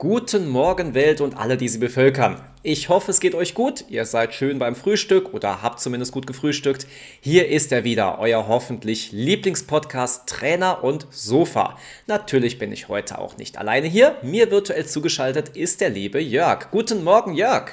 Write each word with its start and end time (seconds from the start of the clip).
Guten 0.00 0.48
Morgen 0.48 0.94
Welt 0.94 1.20
und 1.20 1.36
alle, 1.36 1.58
die 1.58 1.68
sie 1.68 1.76
bevölkern. 1.76 2.40
Ich 2.62 2.88
hoffe, 2.88 3.10
es 3.10 3.20
geht 3.20 3.34
euch 3.34 3.52
gut. 3.52 3.84
Ihr 3.90 4.06
seid 4.06 4.32
schön 4.32 4.58
beim 4.58 4.74
Frühstück 4.74 5.34
oder 5.34 5.60
habt 5.60 5.78
zumindest 5.78 6.12
gut 6.12 6.26
gefrühstückt. 6.26 6.86
Hier 7.20 7.48
ist 7.50 7.70
er 7.70 7.84
wieder, 7.84 8.18
euer 8.18 8.48
hoffentlich 8.48 9.12
Lieblingspodcast 9.12 10.26
Trainer 10.26 10.82
und 10.82 11.06
Sofa. 11.10 11.76
Natürlich 12.06 12.58
bin 12.58 12.72
ich 12.72 12.88
heute 12.88 13.18
auch 13.18 13.36
nicht 13.36 13.58
alleine 13.58 13.88
hier. 13.88 14.16
Mir 14.22 14.50
virtuell 14.50 14.86
zugeschaltet 14.86 15.50
ist 15.50 15.82
der 15.82 15.90
liebe 15.90 16.18
Jörg. 16.18 16.70
Guten 16.70 17.04
Morgen, 17.04 17.34
Jörg. 17.34 17.72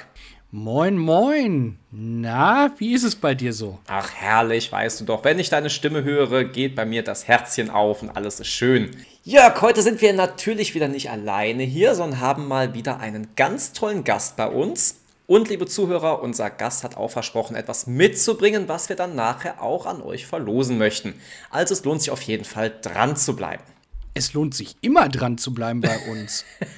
Moin, 0.50 0.98
moin. 0.98 1.78
Na, 1.90 2.72
wie 2.76 2.94
ist 2.94 3.04
es 3.04 3.16
bei 3.16 3.34
dir 3.34 3.54
so? 3.54 3.78
Ach, 3.86 4.10
herrlich, 4.14 4.72
weißt 4.72 5.00
du 5.00 5.04
doch. 5.04 5.24
Wenn 5.24 5.38
ich 5.38 5.48
deine 5.48 5.68
Stimme 5.68 6.04
höre, 6.04 6.44
geht 6.44 6.74
bei 6.74 6.86
mir 6.86 7.02
das 7.02 7.28
Herzchen 7.28 7.68
auf 7.68 8.02
und 8.02 8.08
alles 8.10 8.40
ist 8.40 8.48
schön. 8.48 8.90
Jörg, 9.30 9.60
heute 9.60 9.82
sind 9.82 10.00
wir 10.00 10.14
natürlich 10.14 10.74
wieder 10.74 10.88
nicht 10.88 11.10
alleine 11.10 11.62
hier, 11.62 11.94
sondern 11.94 12.20
haben 12.20 12.48
mal 12.48 12.72
wieder 12.72 12.98
einen 12.98 13.28
ganz 13.36 13.74
tollen 13.74 14.02
Gast 14.02 14.36
bei 14.36 14.48
uns. 14.48 15.00
Und 15.26 15.50
liebe 15.50 15.66
Zuhörer, 15.66 16.22
unser 16.22 16.48
Gast 16.48 16.82
hat 16.82 16.96
auch 16.96 17.10
versprochen, 17.10 17.54
etwas 17.54 17.86
mitzubringen, 17.86 18.68
was 18.68 18.88
wir 18.88 18.96
dann 18.96 19.14
nachher 19.14 19.62
auch 19.62 19.84
an 19.84 20.00
euch 20.00 20.24
verlosen 20.24 20.78
möchten. 20.78 21.12
Also 21.50 21.74
es 21.74 21.84
lohnt 21.84 22.00
sich 22.00 22.10
auf 22.10 22.22
jeden 22.22 22.46
Fall 22.46 22.72
dran 22.80 23.16
zu 23.16 23.36
bleiben. 23.36 23.62
Es 24.14 24.32
lohnt 24.32 24.54
sich 24.54 24.76
immer 24.80 25.10
dran 25.10 25.36
zu 25.36 25.52
bleiben 25.52 25.82
bei 25.82 25.98
uns. 26.10 26.46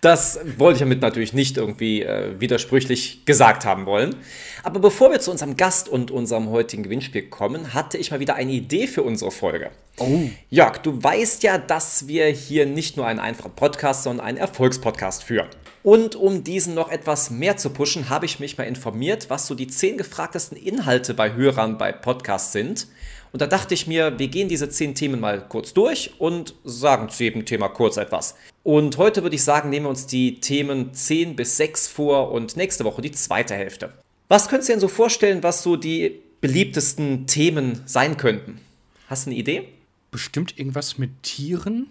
Das 0.00 0.38
wollte 0.58 0.76
ich 0.76 0.80
damit 0.80 1.00
natürlich 1.00 1.32
nicht 1.32 1.56
irgendwie 1.56 2.02
äh, 2.02 2.38
widersprüchlich 2.38 3.24
gesagt 3.24 3.64
haben 3.64 3.86
wollen. 3.86 4.14
Aber 4.62 4.80
bevor 4.80 5.10
wir 5.10 5.20
zu 5.20 5.30
unserem 5.30 5.56
Gast 5.56 5.88
und 5.88 6.10
unserem 6.10 6.50
heutigen 6.50 6.82
Gewinnspiel 6.82 7.22
kommen, 7.28 7.72
hatte 7.72 7.98
ich 7.98 8.10
mal 8.10 8.20
wieder 8.20 8.34
eine 8.34 8.52
Idee 8.52 8.86
für 8.86 9.02
unsere 9.02 9.30
Folge. 9.30 9.70
Oh. 9.98 10.20
Jörg, 10.50 10.78
du 10.78 11.02
weißt 11.02 11.42
ja, 11.42 11.56
dass 11.58 12.06
wir 12.08 12.26
hier 12.26 12.66
nicht 12.66 12.96
nur 12.96 13.06
einen 13.06 13.20
einfachen 13.20 13.52
Podcast, 13.52 14.02
sondern 14.02 14.26
einen 14.26 14.38
Erfolgspodcast 14.38 15.24
führen. 15.24 15.48
Und 15.86 16.16
um 16.16 16.42
diesen 16.42 16.74
noch 16.74 16.90
etwas 16.90 17.30
mehr 17.30 17.58
zu 17.58 17.70
pushen, 17.70 18.08
habe 18.08 18.26
ich 18.26 18.40
mich 18.40 18.58
mal 18.58 18.64
informiert, 18.64 19.30
was 19.30 19.46
so 19.46 19.54
die 19.54 19.68
zehn 19.68 19.96
gefragtesten 19.96 20.58
Inhalte 20.58 21.14
bei 21.14 21.34
Hörern 21.34 21.78
bei 21.78 21.92
Podcasts 21.92 22.50
sind. 22.50 22.88
Und 23.30 23.40
da 23.40 23.46
dachte 23.46 23.72
ich 23.72 23.86
mir, 23.86 24.18
wir 24.18 24.26
gehen 24.26 24.48
diese 24.48 24.68
zehn 24.68 24.96
Themen 24.96 25.20
mal 25.20 25.46
kurz 25.48 25.74
durch 25.74 26.14
und 26.18 26.56
sagen 26.64 27.08
zu 27.08 27.22
jedem 27.22 27.44
Thema 27.44 27.68
kurz 27.68 27.98
etwas. 27.98 28.34
Und 28.64 28.98
heute 28.98 29.22
würde 29.22 29.36
ich 29.36 29.44
sagen, 29.44 29.70
nehmen 29.70 29.86
wir 29.86 29.90
uns 29.90 30.08
die 30.08 30.40
Themen 30.40 30.92
10 30.92 31.36
bis 31.36 31.56
6 31.56 31.86
vor 31.86 32.32
und 32.32 32.56
nächste 32.56 32.84
Woche 32.84 33.00
die 33.00 33.12
zweite 33.12 33.54
Hälfte. 33.54 33.92
Was 34.26 34.48
könntest 34.48 34.70
du 34.70 34.72
denn 34.72 34.80
so 34.80 34.88
vorstellen, 34.88 35.44
was 35.44 35.62
so 35.62 35.76
die 35.76 36.20
beliebtesten 36.40 37.28
Themen 37.28 37.82
sein 37.86 38.16
könnten? 38.16 38.60
Hast 39.06 39.26
du 39.26 39.30
eine 39.30 39.38
Idee? 39.38 39.68
Bestimmt 40.10 40.58
irgendwas 40.58 40.98
mit 40.98 41.22
Tieren 41.22 41.86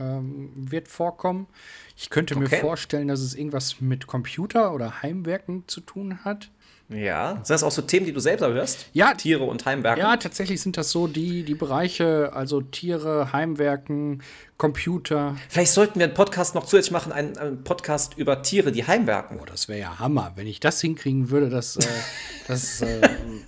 ähm, 0.00 0.50
wird 0.54 0.88
vorkommen. 0.88 1.46
Ich 1.96 2.10
könnte 2.10 2.36
okay. 2.36 2.48
mir 2.50 2.60
vorstellen, 2.60 3.08
dass 3.08 3.20
es 3.20 3.34
irgendwas 3.34 3.80
mit 3.80 4.06
Computer 4.06 4.74
oder 4.74 5.02
Heimwerken 5.02 5.64
zu 5.66 5.80
tun 5.80 6.24
hat. 6.24 6.50
Ja, 6.94 7.34
sind 7.36 7.50
das 7.50 7.62
auch 7.62 7.70
so 7.70 7.82
Themen, 7.82 8.06
die 8.06 8.12
du 8.12 8.20
selber 8.20 8.52
hörst? 8.52 8.86
Ja. 8.92 9.14
Tiere 9.14 9.44
und 9.44 9.64
Heimwerken? 9.64 10.00
Ja, 10.00 10.16
tatsächlich 10.16 10.60
sind 10.60 10.76
das 10.76 10.90
so 10.90 11.06
die, 11.06 11.42
die 11.42 11.54
Bereiche, 11.54 12.32
also 12.32 12.60
Tiere, 12.60 13.32
Heimwerken, 13.32 14.22
Computer. 14.58 15.36
Vielleicht 15.48 15.72
sollten 15.72 15.98
wir 15.98 16.06
einen 16.06 16.14
Podcast 16.14 16.54
noch 16.54 16.64
zusätzlich 16.64 16.92
machen, 16.92 17.12
einen, 17.12 17.36
einen 17.36 17.64
Podcast 17.64 18.16
über 18.16 18.42
Tiere, 18.42 18.72
die 18.72 18.86
heimwerken. 18.86 19.38
Oh, 19.42 19.44
das 19.44 19.68
wäre 19.68 19.80
ja 19.80 19.98
Hammer, 19.98 20.32
wenn 20.36 20.46
ich 20.46 20.60
das 20.60 20.80
hinkriegen 20.80 21.30
würde, 21.30 21.48
dass, 21.48 21.76
äh, 21.76 21.88
dass 22.46 22.80
äh, 22.82 23.00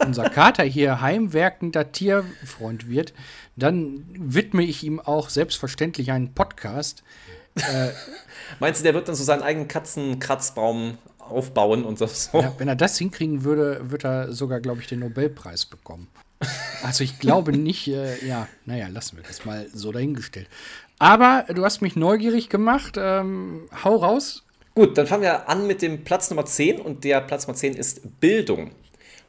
unser 0.05 0.28
Kater 0.31 0.65
hier 0.65 1.00
heimwerkender 1.00 1.92
Tierfreund 1.92 2.89
wird, 2.89 3.15
dann 3.56 4.05
widme 4.19 4.65
ich 4.65 4.83
ihm 4.83 4.98
auch 4.98 5.28
selbstverständlich 5.28 6.11
einen 6.11 6.34
Podcast. 6.34 7.05
Äh, 7.56 7.91
Meinst 8.59 8.81
du, 8.81 8.84
der 8.84 8.95
wird 8.95 9.09
dann 9.09 9.15
so 9.15 9.22
seinen 9.22 9.42
eigenen 9.42 9.69
Katzenkratzbaum 9.69 10.98
aufbauen 11.28 11.84
und 11.84 11.98
so. 11.98 12.08
Ja, 12.39 12.53
wenn 12.58 12.69
er 12.69 12.77
das 12.77 12.98
hinkriegen 12.98 13.44
würde, 13.44 13.91
würde 13.91 14.08
er 14.08 14.33
sogar, 14.33 14.61
glaube 14.61 14.80
ich, 14.80 14.86
den 14.86 15.00
Nobelpreis 15.00 15.66
bekommen. 15.66 16.09
Also 16.82 17.04
ich 17.04 17.19
glaube 17.19 17.53
nicht, 17.53 17.88
äh, 17.88 18.25
ja, 18.26 18.48
naja, 18.66 18.88
lassen 18.88 19.16
wir 19.16 19.25
das 19.25 19.44
mal 19.44 19.66
so 19.72 19.93
dahingestellt. 19.93 20.48
Aber 20.98 21.47
du 21.53 21.65
hast 21.65 21.81
mich 21.81 21.97
neugierig 21.97 22.48
gemacht. 22.48 22.97
Ähm, 22.98 23.69
hau 23.82 23.97
raus. 23.97 24.43
Gut, 24.75 24.98
dann 24.98 25.06
fangen 25.06 25.22
wir 25.22 25.48
an 25.48 25.66
mit 25.66 25.82
dem 25.82 26.04
Platz 26.04 26.31
Nummer 26.31 26.44
10 26.44 26.81
und 26.81 27.04
der 27.04 27.21
Platz 27.21 27.47
Nummer 27.47 27.56
10 27.56 27.75
ist 27.75 28.21
Bildung. 28.21 28.72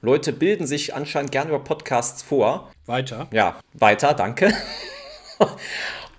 Leute 0.01 0.33
bilden 0.33 0.67
sich 0.67 0.93
anscheinend 0.93 1.31
gerne 1.31 1.49
über 1.49 1.63
Podcasts 1.63 2.21
vor. 2.21 2.71
Weiter. 2.85 3.27
Ja, 3.31 3.59
weiter, 3.73 4.13
danke. 4.13 4.53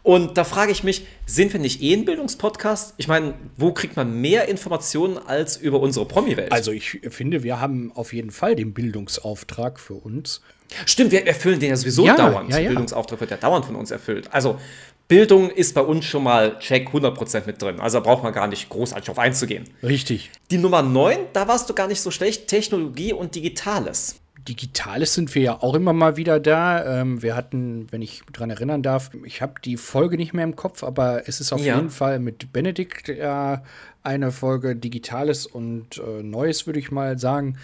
Und 0.06 0.39
da 0.39 0.44
frage 0.44 0.71
ich 0.71 0.84
mich, 0.84 1.05
sind 1.27 1.53
wir 1.53 1.59
nicht 1.59 1.83
eh 1.83 1.93
ein 1.93 2.05
Bildungspodcast? 2.05 2.94
Ich 2.97 3.09
meine, 3.09 3.34
wo 3.56 3.72
kriegt 3.72 3.97
man 3.97 4.21
mehr 4.21 4.47
Informationen 4.47 5.19
als 5.19 5.56
über 5.56 5.81
unsere 5.81 6.06
Promi-Welt? 6.06 6.53
Also 6.53 6.71
ich 6.71 7.00
finde, 7.11 7.43
wir 7.43 7.61
haben 7.61 7.91
auf 7.93 8.12
jeden 8.12 8.31
Fall 8.31 8.55
den 8.55 8.72
Bildungsauftrag 8.72 9.81
für 9.81 9.94
uns. 9.94 10.43
Stimmt, 10.84 11.11
wir 11.11 11.27
erfüllen 11.27 11.59
den 11.59 11.71
ja 11.71 11.77
sowieso 11.77 12.06
ja, 12.06 12.15
dauernd. 12.15 12.50
Ja, 12.50 12.59
ja. 12.59 12.69
Bildungsauftrag 12.69 13.19
wird 13.19 13.33
ja 13.33 13.37
dauernd 13.37 13.65
von 13.65 13.75
uns 13.75 13.91
erfüllt. 13.91 14.33
Also 14.33 14.61
Bildung 15.09 15.50
ist 15.50 15.75
bei 15.75 15.81
uns 15.81 16.05
schon 16.05 16.23
mal 16.23 16.56
check 16.61 16.91
100% 16.91 17.47
mit 17.47 17.61
drin. 17.61 17.81
Also 17.81 17.99
da 17.99 18.05
braucht 18.05 18.23
man 18.23 18.33
gar 18.33 18.47
nicht 18.47 18.69
großartig 18.69 19.11
auf 19.11 19.19
einzugehen. 19.19 19.65
Richtig. 19.83 20.31
Die 20.53 20.59
Nummer 20.59 20.83
9, 20.83 21.19
da 21.33 21.49
warst 21.49 21.69
du 21.69 21.75
gar 21.75 21.88
nicht 21.88 22.00
so 22.00 22.12
schlecht. 22.12 22.47
Technologie 22.47 23.12
und 23.12 23.34
Digitales. 23.34 24.21
Digitales 24.49 25.15
sind 25.15 25.34
wir 25.34 25.43
ja 25.43 25.62
auch 25.62 25.75
immer 25.75 25.93
mal 25.93 26.17
wieder 26.17 26.41
da. 26.41 27.01
Ähm, 27.01 27.23
wir 27.23 27.37
hatten, 27.37 27.87
wenn 27.91 28.03
ich 28.03 28.23
daran 28.33 28.51
erinnern 28.51 28.83
darf, 28.83 29.11
ich 29.25 29.43
habe 29.43 29.55
die 29.65 29.77
Folge 29.77 30.17
nicht 30.17 30.33
mehr 30.33 30.45
im 30.45 30.57
Kopf, 30.57 30.83
aber 30.83 31.29
es 31.29 31.41
ist 31.41 31.53
auf 31.53 31.65
ja. 31.65 31.77
jeden 31.77 31.91
Fall 31.91 32.19
mit 32.19 32.53
Benedikt 32.53 33.09
äh, 33.09 33.59
eine 34.03 34.33
Folge 34.33 34.77
Digitales 34.77 35.47
und 35.47 35.99
äh, 35.99 36.23
Neues, 36.23 36.67
würde 36.67 36.79
ich 36.79 36.91
mal 36.91 37.19
sagen 37.19 37.56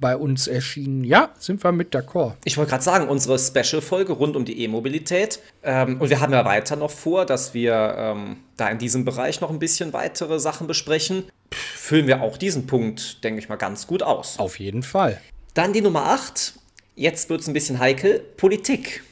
bei 0.00 0.16
uns 0.16 0.46
erschienen. 0.46 1.04
Ja, 1.04 1.30
sind 1.38 1.62
wir 1.62 1.72
mit 1.72 1.94
d'accord. 1.94 2.34
Ich 2.44 2.56
wollte 2.56 2.70
gerade 2.70 2.82
sagen, 2.82 3.08
unsere 3.08 3.38
Special-Folge 3.38 4.12
rund 4.12 4.36
um 4.36 4.44
die 4.44 4.60
E-Mobilität. 4.62 5.40
Ähm, 5.62 6.00
und 6.00 6.10
wir 6.10 6.20
haben 6.20 6.32
ja 6.32 6.44
weiter 6.44 6.76
noch 6.76 6.90
vor, 6.90 7.24
dass 7.24 7.54
wir 7.54 7.94
ähm, 7.96 8.38
da 8.56 8.68
in 8.68 8.78
diesem 8.78 9.04
Bereich 9.04 9.40
noch 9.40 9.50
ein 9.50 9.58
bisschen 9.58 9.92
weitere 9.92 10.40
Sachen 10.40 10.66
besprechen. 10.66 11.24
Pff, 11.52 11.58
füllen 11.58 12.06
wir 12.06 12.22
auch 12.22 12.36
diesen 12.36 12.66
Punkt, 12.66 13.22
denke 13.22 13.38
ich 13.38 13.48
mal, 13.48 13.56
ganz 13.56 13.86
gut 13.86 14.02
aus. 14.02 14.38
Auf 14.38 14.58
jeden 14.58 14.82
Fall. 14.82 15.20
Dann 15.54 15.72
die 15.72 15.80
Nummer 15.80 16.06
8. 16.06 16.54
Jetzt 16.96 17.30
wird 17.30 17.40
es 17.40 17.46
ein 17.46 17.54
bisschen 17.54 17.78
heikel. 17.78 18.18
Politik. 18.36 19.02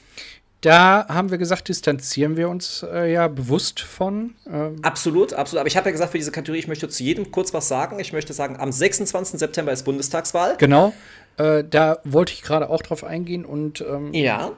Da 0.60 1.06
haben 1.08 1.30
wir 1.30 1.38
gesagt, 1.38 1.68
distanzieren 1.68 2.36
wir 2.36 2.48
uns 2.48 2.84
äh, 2.88 3.12
ja 3.12 3.26
bewusst 3.26 3.80
von. 3.80 4.34
Ähm 4.48 4.76
absolut, 4.82 5.32
absolut. 5.32 5.60
Aber 5.60 5.66
ich 5.68 5.76
habe 5.76 5.88
ja 5.88 5.92
gesagt, 5.92 6.12
für 6.12 6.18
diese 6.18 6.30
Kategorie, 6.30 6.60
ich 6.60 6.68
möchte 6.68 6.88
zu 6.88 7.02
jedem 7.02 7.32
kurz 7.32 7.54
was 7.54 7.66
sagen. 7.66 7.98
Ich 7.98 8.12
möchte 8.12 8.32
sagen, 8.32 8.56
am 8.58 8.70
26. 8.70 9.38
September 9.38 9.72
ist 9.72 9.84
Bundestagswahl. 9.84 10.56
Genau. 10.58 10.92
Äh, 11.36 11.64
da 11.68 11.98
wollte 12.04 12.32
ich 12.32 12.42
gerade 12.42 12.70
auch 12.70 12.82
drauf 12.82 13.02
eingehen 13.02 13.44
und 13.44 13.80
ähm, 13.80 14.12
ja. 14.12 14.52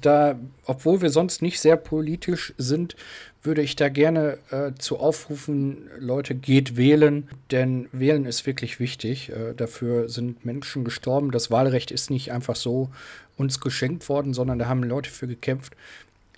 Da, 0.00 0.38
obwohl 0.64 1.02
wir 1.02 1.10
sonst 1.10 1.42
nicht 1.42 1.60
sehr 1.60 1.76
politisch 1.76 2.54
sind, 2.58 2.96
würde 3.42 3.62
ich 3.62 3.74
da 3.74 3.88
gerne 3.88 4.38
äh, 4.50 4.72
zu 4.78 4.98
aufrufen, 4.98 5.90
Leute, 5.98 6.34
geht 6.34 6.76
wählen, 6.76 7.28
denn 7.50 7.88
wählen 7.92 8.24
ist 8.24 8.46
wirklich 8.46 8.78
wichtig. 8.78 9.30
Äh, 9.30 9.54
dafür 9.54 10.08
sind 10.08 10.44
Menschen 10.44 10.84
gestorben. 10.84 11.32
Das 11.32 11.50
Wahlrecht 11.50 11.90
ist 11.90 12.10
nicht 12.10 12.30
einfach 12.30 12.56
so 12.56 12.90
uns 13.36 13.60
geschenkt 13.60 14.08
worden, 14.08 14.34
sondern 14.34 14.58
da 14.58 14.66
haben 14.66 14.82
Leute 14.82 15.10
für 15.10 15.26
gekämpft. 15.26 15.74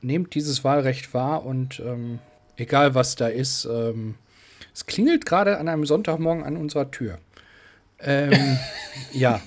Nehmt 0.01 0.35
dieses 0.35 0.65
Wahlrecht 0.65 1.13
wahr 1.13 1.45
und 1.45 1.81
ähm, 1.81 2.21
egal 2.57 2.95
was 2.95 3.17
da 3.17 3.29
ist, 3.29 3.67
ähm, 3.67 4.15
es 4.73 4.87
klingelt 4.87 5.27
gerade 5.27 5.59
an 5.59 5.69
einem 5.69 5.87
Sonntagmorgen 5.87 6.43
an 6.43 6.57
unserer 6.57 6.91
Tür. 6.91 7.19
Ähm, 8.01 8.59
ja. 9.13 9.41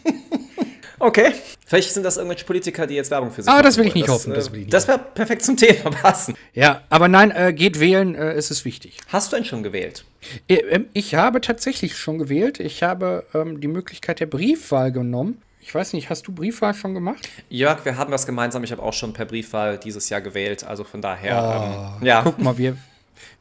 Okay. 1.00 1.34
Vielleicht 1.66 1.94
sind 1.94 2.04
das 2.04 2.18
irgendwelche 2.18 2.46
Politiker, 2.46 2.88
die 2.88 2.96
jetzt 2.96 3.12
Werbung 3.12 3.30
für 3.30 3.42
sich 3.42 3.48
machen. 3.48 3.60
Ah, 3.60 3.62
das 3.62 3.78
will 3.78 3.86
ich 3.86 3.94
nicht 3.94 4.08
das, 4.08 4.16
hoffen. 4.16 4.34
Das, 4.34 4.48
äh, 4.50 4.66
das 4.66 4.88
wäre 4.88 5.00
perfekt 5.00 5.44
zum 5.44 5.58
Thema 5.58 5.92
passen. 5.92 6.36
Ja, 6.54 6.82
aber 6.90 7.08
nein, 7.08 7.32
äh, 7.32 7.54
geht 7.54 7.80
wählen, 7.80 8.16
äh, 8.16 8.36
ist 8.36 8.52
es 8.52 8.66
wichtig. 8.66 8.98
Hast 9.10 9.32
du 9.32 9.36
denn 9.36 9.46
schon 9.46 9.64
gewählt? 9.64 10.06
Äh, 10.48 10.56
ähm, 10.56 10.86
ich 10.94 11.16
habe 11.16 11.42
tatsächlich 11.42 11.98
schon 11.98 12.18
gewählt. 12.18 12.60
Ich 12.60 12.84
habe 12.84 13.26
ähm, 13.34 13.62
die 13.62 13.68
Möglichkeit 13.68 14.20
der 14.20 14.26
Briefwahl 14.26 14.92
genommen. 14.92 15.42
Ich 15.62 15.76
weiß 15.76 15.94
nicht, 15.94 16.10
hast 16.10 16.26
du 16.28 16.32
Briefwahl 16.32 16.74
schon 16.74 16.94
gemacht? 16.94 17.28
Jörg, 17.50 17.84
wir 17.84 17.98
haben 17.98 18.10
das 18.10 18.26
gemeinsam. 18.26 18.64
Ich 18.64 18.72
habe 18.72 18.82
auch 18.82 18.94
schon 18.94 19.12
per 19.12 19.26
Briefwahl 19.26 19.78
dieses 19.78 20.08
Jahr 20.10 20.22
gewählt. 20.22 20.64
Also 20.64 20.86
von 20.86 21.02
daher, 21.02 21.98
oh, 22.00 22.02
ähm, 22.02 22.08
ja. 22.08 22.22
Guck 22.24 22.40
mal, 22.40 22.58
wir, 22.58 22.78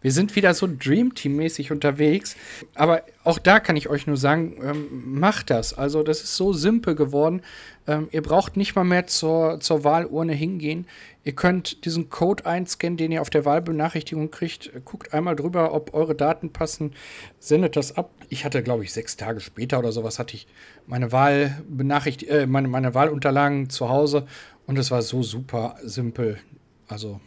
wir 0.06 0.12
sind 0.12 0.36
wieder 0.36 0.54
so 0.54 0.68
Dream 0.68 1.16
Team-mäßig 1.16 1.72
unterwegs. 1.72 2.36
Aber 2.76 3.02
auch 3.24 3.40
da 3.40 3.58
kann 3.58 3.74
ich 3.74 3.88
euch 3.88 4.06
nur 4.06 4.16
sagen, 4.16 4.56
ähm, 4.62 5.18
macht 5.18 5.50
das. 5.50 5.74
Also, 5.74 6.04
das 6.04 6.22
ist 6.22 6.36
so 6.36 6.52
simpel 6.52 6.94
geworden. 6.94 7.42
Ähm, 7.88 8.06
ihr 8.12 8.22
braucht 8.22 8.56
nicht 8.56 8.76
mal 8.76 8.84
mehr 8.84 9.08
zur, 9.08 9.58
zur 9.58 9.82
Wahlurne 9.82 10.32
hingehen. 10.32 10.86
Ihr 11.24 11.32
könnt 11.32 11.84
diesen 11.84 12.08
Code 12.08 12.46
einscannen, 12.46 12.96
den 12.96 13.10
ihr 13.10 13.20
auf 13.20 13.30
der 13.30 13.44
Wahlbenachrichtigung 13.44 14.30
kriegt. 14.30 14.70
Guckt 14.84 15.12
einmal 15.12 15.34
drüber, 15.34 15.74
ob 15.74 15.92
eure 15.92 16.14
Daten 16.14 16.52
passen. 16.52 16.92
Sendet 17.40 17.74
das 17.74 17.96
ab. 17.96 18.12
Ich 18.28 18.44
hatte, 18.44 18.62
glaube 18.62 18.84
ich, 18.84 18.92
sechs 18.92 19.16
Tage 19.16 19.40
später 19.40 19.80
oder 19.80 19.90
sowas 19.90 20.20
hatte 20.20 20.36
ich 20.36 20.46
meine 20.86 21.10
Wahlbenachricht, 21.10 22.22
äh, 22.28 22.46
meine, 22.46 22.68
meine 22.68 22.94
Wahlunterlagen 22.94 23.70
zu 23.70 23.88
Hause. 23.88 24.28
Und 24.68 24.78
es 24.78 24.92
war 24.92 25.02
so 25.02 25.24
super 25.24 25.74
simpel. 25.82 26.38
Also, 26.86 27.20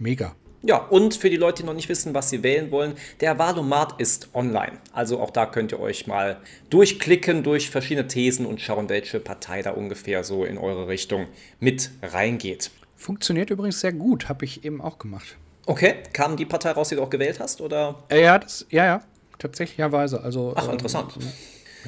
mega. 0.00 0.34
Ja, 0.62 0.78
und 0.78 1.14
für 1.14 1.30
die 1.30 1.36
Leute, 1.36 1.62
die 1.62 1.66
noch 1.66 1.74
nicht 1.74 1.88
wissen, 1.88 2.14
was 2.14 2.30
sie 2.30 2.42
wählen 2.42 2.70
wollen, 2.70 2.94
der 3.20 3.38
Wahlomat 3.38 4.00
ist 4.00 4.28
online. 4.34 4.72
Also 4.92 5.20
auch 5.20 5.30
da 5.30 5.46
könnt 5.46 5.72
ihr 5.72 5.80
euch 5.80 6.06
mal 6.06 6.38
durchklicken 6.68 7.44
durch 7.44 7.70
verschiedene 7.70 8.08
Thesen 8.08 8.44
und 8.44 8.60
schauen, 8.60 8.88
welche 8.88 9.20
Partei 9.20 9.62
da 9.62 9.70
ungefähr 9.70 10.24
so 10.24 10.44
in 10.44 10.58
eure 10.58 10.88
Richtung 10.88 11.26
mit 11.60 11.90
reingeht. 12.02 12.72
Funktioniert 12.96 13.50
übrigens 13.50 13.80
sehr 13.80 13.92
gut, 13.92 14.28
habe 14.28 14.44
ich 14.44 14.64
eben 14.64 14.80
auch 14.80 14.98
gemacht. 14.98 15.36
Okay, 15.66 15.96
kam 16.12 16.36
die 16.36 16.46
Partei 16.46 16.72
raus, 16.72 16.88
die 16.88 16.96
du 16.96 17.02
auch 17.02 17.10
gewählt 17.10 17.38
hast, 17.38 17.60
oder? 17.60 18.02
Ja, 18.10 18.38
das, 18.38 18.66
ja, 18.70 18.84
ja, 18.84 19.02
tatsächlicherweise. 19.38 20.20
Also, 20.22 20.54
Ach, 20.56 20.72
interessant. 20.72 21.12
Ähm, 21.20 21.28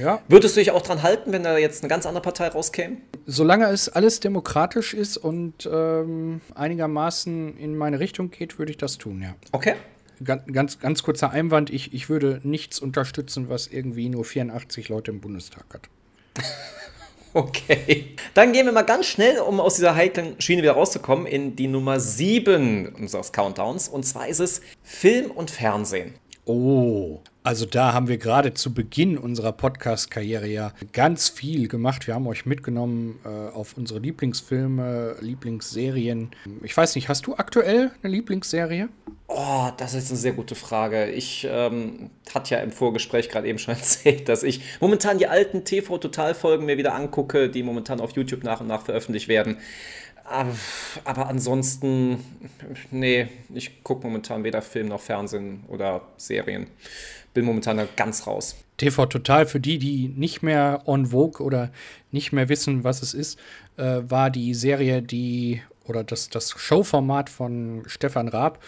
ja. 0.01 0.23
Würdest 0.29 0.57
du 0.57 0.61
dich 0.61 0.71
auch 0.71 0.83
dran 0.83 1.03
halten, 1.03 1.33
wenn 1.33 1.43
da 1.43 1.59
jetzt 1.59 1.83
eine 1.83 1.89
ganz 1.89 2.07
andere 2.07 2.23
Partei 2.23 2.49
rauskäme? 2.49 2.97
Solange 3.27 3.67
es 3.67 3.89
alles 3.89 4.21
demokratisch 4.21 4.95
ist 4.95 5.17
und 5.17 5.69
ähm, 5.71 6.41
einigermaßen 6.55 7.57
in 7.59 7.77
meine 7.77 8.01
Richtung 8.01 8.31
geht, 8.31 8.59
würde 8.59 8.73
ich 8.73 8.79
das 8.79 8.99
tun, 8.99 9.23
ja. 9.23 9.35
Okay. 9.53 9.75
Ganz, 10.23 10.43
ganz, 10.53 10.79
ganz 10.81 11.03
kurzer 11.03 11.31
Einwand, 11.31 11.71
ich, 11.71 11.95
ich 11.95 12.11
würde 12.11 12.41
nichts 12.43 12.79
unterstützen, 12.79 13.49
was 13.49 13.67
irgendwie 13.69 14.09
nur 14.11 14.25
84 14.25 14.89
Leute 14.89 15.11
im 15.11 15.21
Bundestag 15.21 15.65
hat. 15.73 15.89
Okay. 17.33 18.17
Dann 18.35 18.53
gehen 18.53 18.67
wir 18.67 18.73
mal 18.73 18.83
ganz 18.83 19.07
schnell, 19.07 19.39
um 19.39 19.61
aus 19.61 19.77
dieser 19.77 19.95
heiklen 19.95 20.41
Schiene 20.41 20.63
wieder 20.63 20.73
rauszukommen, 20.73 21.27
in 21.27 21.55
die 21.55 21.69
Nummer 21.69 22.01
7 22.01 22.95
unseres 22.97 23.33
Countdowns. 23.33 23.89
Und 23.89 24.05
zwar 24.05 24.27
ist 24.27 24.41
es 24.41 24.61
Film 24.83 25.31
und 25.31 25.51
Fernsehen. 25.51 26.15
Oh, 26.45 27.21
also 27.43 27.65
da 27.65 27.93
haben 27.93 28.09
wir 28.09 28.19
gerade 28.19 28.53
zu 28.55 28.75
Beginn 28.75 29.17
unserer 29.17 29.53
Podcast-Karriere 29.53 30.47
ja 30.47 30.73
ganz 30.93 31.29
viel 31.29 31.69
gemacht. 31.69 32.07
Wir 32.07 32.15
haben 32.15 32.27
euch 32.27 32.45
mitgenommen 32.45 33.19
äh, 33.25 33.29
auf 33.29 33.77
unsere 33.77 33.99
Lieblingsfilme, 33.99 35.17
Lieblingsserien. 35.21 36.31
Ich 36.63 36.77
weiß 36.77 36.95
nicht, 36.97 37.09
hast 37.09 37.27
du 37.27 37.37
aktuell 37.37 37.93
eine 38.03 38.13
Lieblingsserie? 38.13 38.89
Oh, 39.27 39.69
das 39.77 39.95
ist 39.95 40.11
eine 40.11 40.19
sehr 40.19 40.33
gute 40.33 40.55
Frage. 40.55 41.11
Ich 41.11 41.47
ähm, 41.51 42.11
hatte 42.35 42.57
ja 42.57 42.61
im 42.61 42.73
Vorgespräch 42.73 43.29
gerade 43.29 43.49
eben 43.49 43.59
schon 43.59 43.75
erzählt, 43.77 44.29
dass 44.29 44.43
ich 44.43 44.61
momentan 44.81 45.19
die 45.19 45.27
alten 45.27 45.65
TV-Total-Folgen 45.65 46.67
mir 46.67 46.77
wieder 46.77 46.95
angucke, 46.95 47.49
die 47.49 47.63
momentan 47.63 48.01
auf 48.01 48.13
YouTube 48.13 48.45
nach 48.45 48.61
und 48.61 48.67
nach 48.67 48.83
veröffentlicht 48.83 49.29
werden. 49.29 49.57
Aber, 50.25 50.55
aber 51.05 51.27
ansonsten, 51.29 52.23
nee, 52.91 53.29
ich 53.53 53.83
gucke 53.83 54.07
momentan 54.07 54.45
weder 54.45 54.63
Film 54.63 54.89
noch 54.89 55.01
Fernsehen 55.01 55.65
oder 55.69 56.03
Serien. 56.19 56.69
Bin 57.35 57.45
momentan 57.45 57.77
da 57.77 57.87
ganz 57.97 58.27
raus. 58.27 58.57
TV 58.77 59.07
Total, 59.07 59.47
für 59.47 59.61
die, 59.61 59.79
die 59.79 60.09
nicht 60.09 60.43
mehr 60.43 60.83
on 60.87 61.07
Vogue 61.07 61.45
oder 61.45 61.71
nicht 62.11 62.33
mehr 62.33 62.49
wissen, 62.49 62.83
was 62.83 63.03
es 63.03 63.15
ist, 63.15 63.39
äh, 63.77 64.01
war 64.09 64.31
die 64.31 64.55
Serie, 64.55 65.03
die 65.03 65.63
oder 65.87 66.03
das, 66.05 66.29
das 66.29 66.51
Showformat 66.51 67.29
von 67.29 67.83
Stefan 67.87 68.29
Raab, 68.29 68.63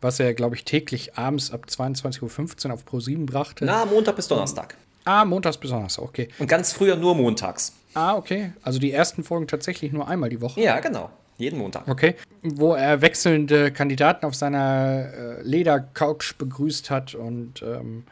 was 0.00 0.20
er, 0.20 0.34
glaube 0.34 0.56
ich, 0.56 0.64
täglich 0.64 1.16
abends 1.16 1.50
ab 1.50 1.66
22.15 1.68 2.66
Uhr 2.66 2.74
auf 2.74 2.84
Pro7 2.84 3.26
brachte. 3.26 3.64
Na, 3.64 3.84
Montag 3.84 4.16
bis 4.16 4.28
Donnerstag. 4.28 4.76
Ah, 5.06 5.24
montags 5.24 5.56
bis 5.56 5.70
Donnerstag, 5.70 6.04
okay. 6.04 6.28
Und 6.38 6.48
ganz 6.48 6.72
früher 6.72 6.96
nur 6.96 7.14
montags. 7.14 7.72
Ah, 7.94 8.16
okay. 8.16 8.52
Also 8.62 8.80
die 8.80 8.90
ersten 8.90 9.22
Folgen 9.22 9.46
tatsächlich 9.46 9.92
nur 9.92 10.08
einmal 10.08 10.28
die 10.28 10.40
Woche. 10.40 10.60
Ja, 10.60 10.80
genau. 10.80 11.10
Jeden 11.38 11.58
Montag. 11.58 11.86
Okay. 11.88 12.14
Wo 12.42 12.74
er 12.74 13.02
wechselnde 13.02 13.70
Kandidaten 13.72 14.24
auf 14.24 14.34
seiner 14.34 15.12
äh, 15.12 15.42
Ledercouch 15.42 16.34
begrüßt 16.38 16.90
hat 16.90 17.14
und 17.14 17.62
ähm, 17.62 18.04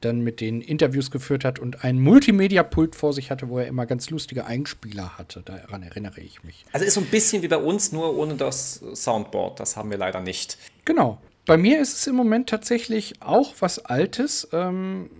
dann 0.00 0.20
mit 0.20 0.40
den 0.40 0.60
Interviews 0.60 1.10
geführt 1.10 1.44
hat 1.44 1.58
und 1.58 1.84
ein 1.84 2.00
Multimedia-Pult 2.00 2.96
vor 2.96 3.12
sich 3.12 3.30
hatte, 3.30 3.48
wo 3.48 3.58
er 3.58 3.66
immer 3.66 3.86
ganz 3.86 4.10
lustige 4.10 4.46
Einspieler 4.46 5.16
hatte. 5.18 5.42
Daran 5.42 5.82
erinnere 5.82 6.20
ich 6.20 6.42
mich. 6.44 6.64
Also 6.72 6.86
ist 6.86 6.94
so 6.94 7.00
ein 7.00 7.06
bisschen 7.06 7.42
wie 7.42 7.48
bei 7.48 7.56
uns, 7.56 7.92
nur 7.92 8.16
ohne 8.16 8.34
das 8.34 8.82
Soundboard. 8.94 9.60
Das 9.60 9.76
haben 9.76 9.90
wir 9.90 9.98
leider 9.98 10.20
nicht. 10.20 10.58
Genau. 10.84 11.18
Bei 11.46 11.56
mir 11.56 11.80
ist 11.80 11.96
es 11.96 12.06
im 12.06 12.14
Moment 12.14 12.48
tatsächlich 12.48 13.20
auch 13.20 13.54
was 13.60 13.84
Altes. 13.84 14.48
Ähm, 14.52 15.10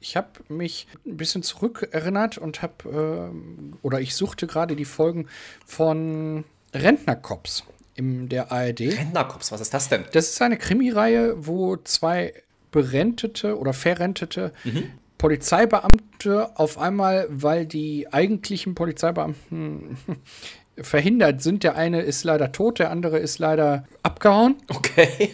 ich 0.00 0.16
habe 0.16 0.28
mich 0.48 0.86
ein 1.06 1.16
bisschen 1.16 1.42
zurückerinnert 1.42 2.36
und 2.36 2.60
habe, 2.60 3.30
äh, 3.32 3.76
oder 3.82 4.00
ich 4.00 4.14
suchte 4.14 4.46
gerade 4.46 4.76
die 4.76 4.84
Folgen 4.84 5.28
von 5.64 6.44
Rentnercops 6.74 7.64
in 7.94 8.28
der 8.28 8.50
ARD. 8.50 8.80
Rentnercops, 8.80 9.52
was 9.52 9.60
ist 9.60 9.74
das 9.74 9.88
denn? 9.88 10.04
Das 10.12 10.30
ist 10.30 10.42
eine 10.42 10.56
Krimireihe, 10.56 11.46
wo 11.46 11.76
zwei 11.76 12.32
berentete 12.70 13.58
oder 13.58 13.72
verrentete 13.72 14.52
mhm. 14.64 14.84
Polizeibeamte 15.18 16.50
auf 16.58 16.78
einmal, 16.78 17.26
weil 17.30 17.64
die 17.64 18.12
eigentlichen 18.12 18.74
Polizeibeamten 18.74 19.96
verhindert 20.76 21.42
sind. 21.42 21.62
Der 21.62 21.76
eine 21.76 22.00
ist 22.00 22.24
leider 22.24 22.50
tot, 22.50 22.78
der 22.80 22.90
andere 22.90 23.18
ist 23.18 23.38
leider 23.38 23.86
abgehauen. 24.02 24.56
Okay. 24.68 25.30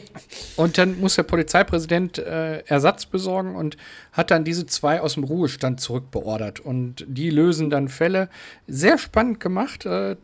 Und 0.57 0.77
dann 0.77 1.01
muss 1.01 1.15
der 1.15 1.23
Polizeipräsident 1.23 2.19
äh, 2.19 2.59
Ersatz 2.67 3.07
besorgen 3.07 3.55
und 3.55 3.79
hat 4.13 4.31
dann 4.31 4.45
diese 4.45 4.67
zwei 4.67 5.01
aus 5.01 5.15
dem 5.15 5.25
Ruhestand 5.25 5.81
zurückbeordert. 5.81 6.61
Und 6.61 7.07
die 7.09 7.31
lösen 7.31 7.71
dann 7.71 7.89
Fälle. 7.89 8.29
Sehr 8.67 8.99
spannend 8.99 9.41
gemacht. 9.41 9.87
Äh, 9.87 10.17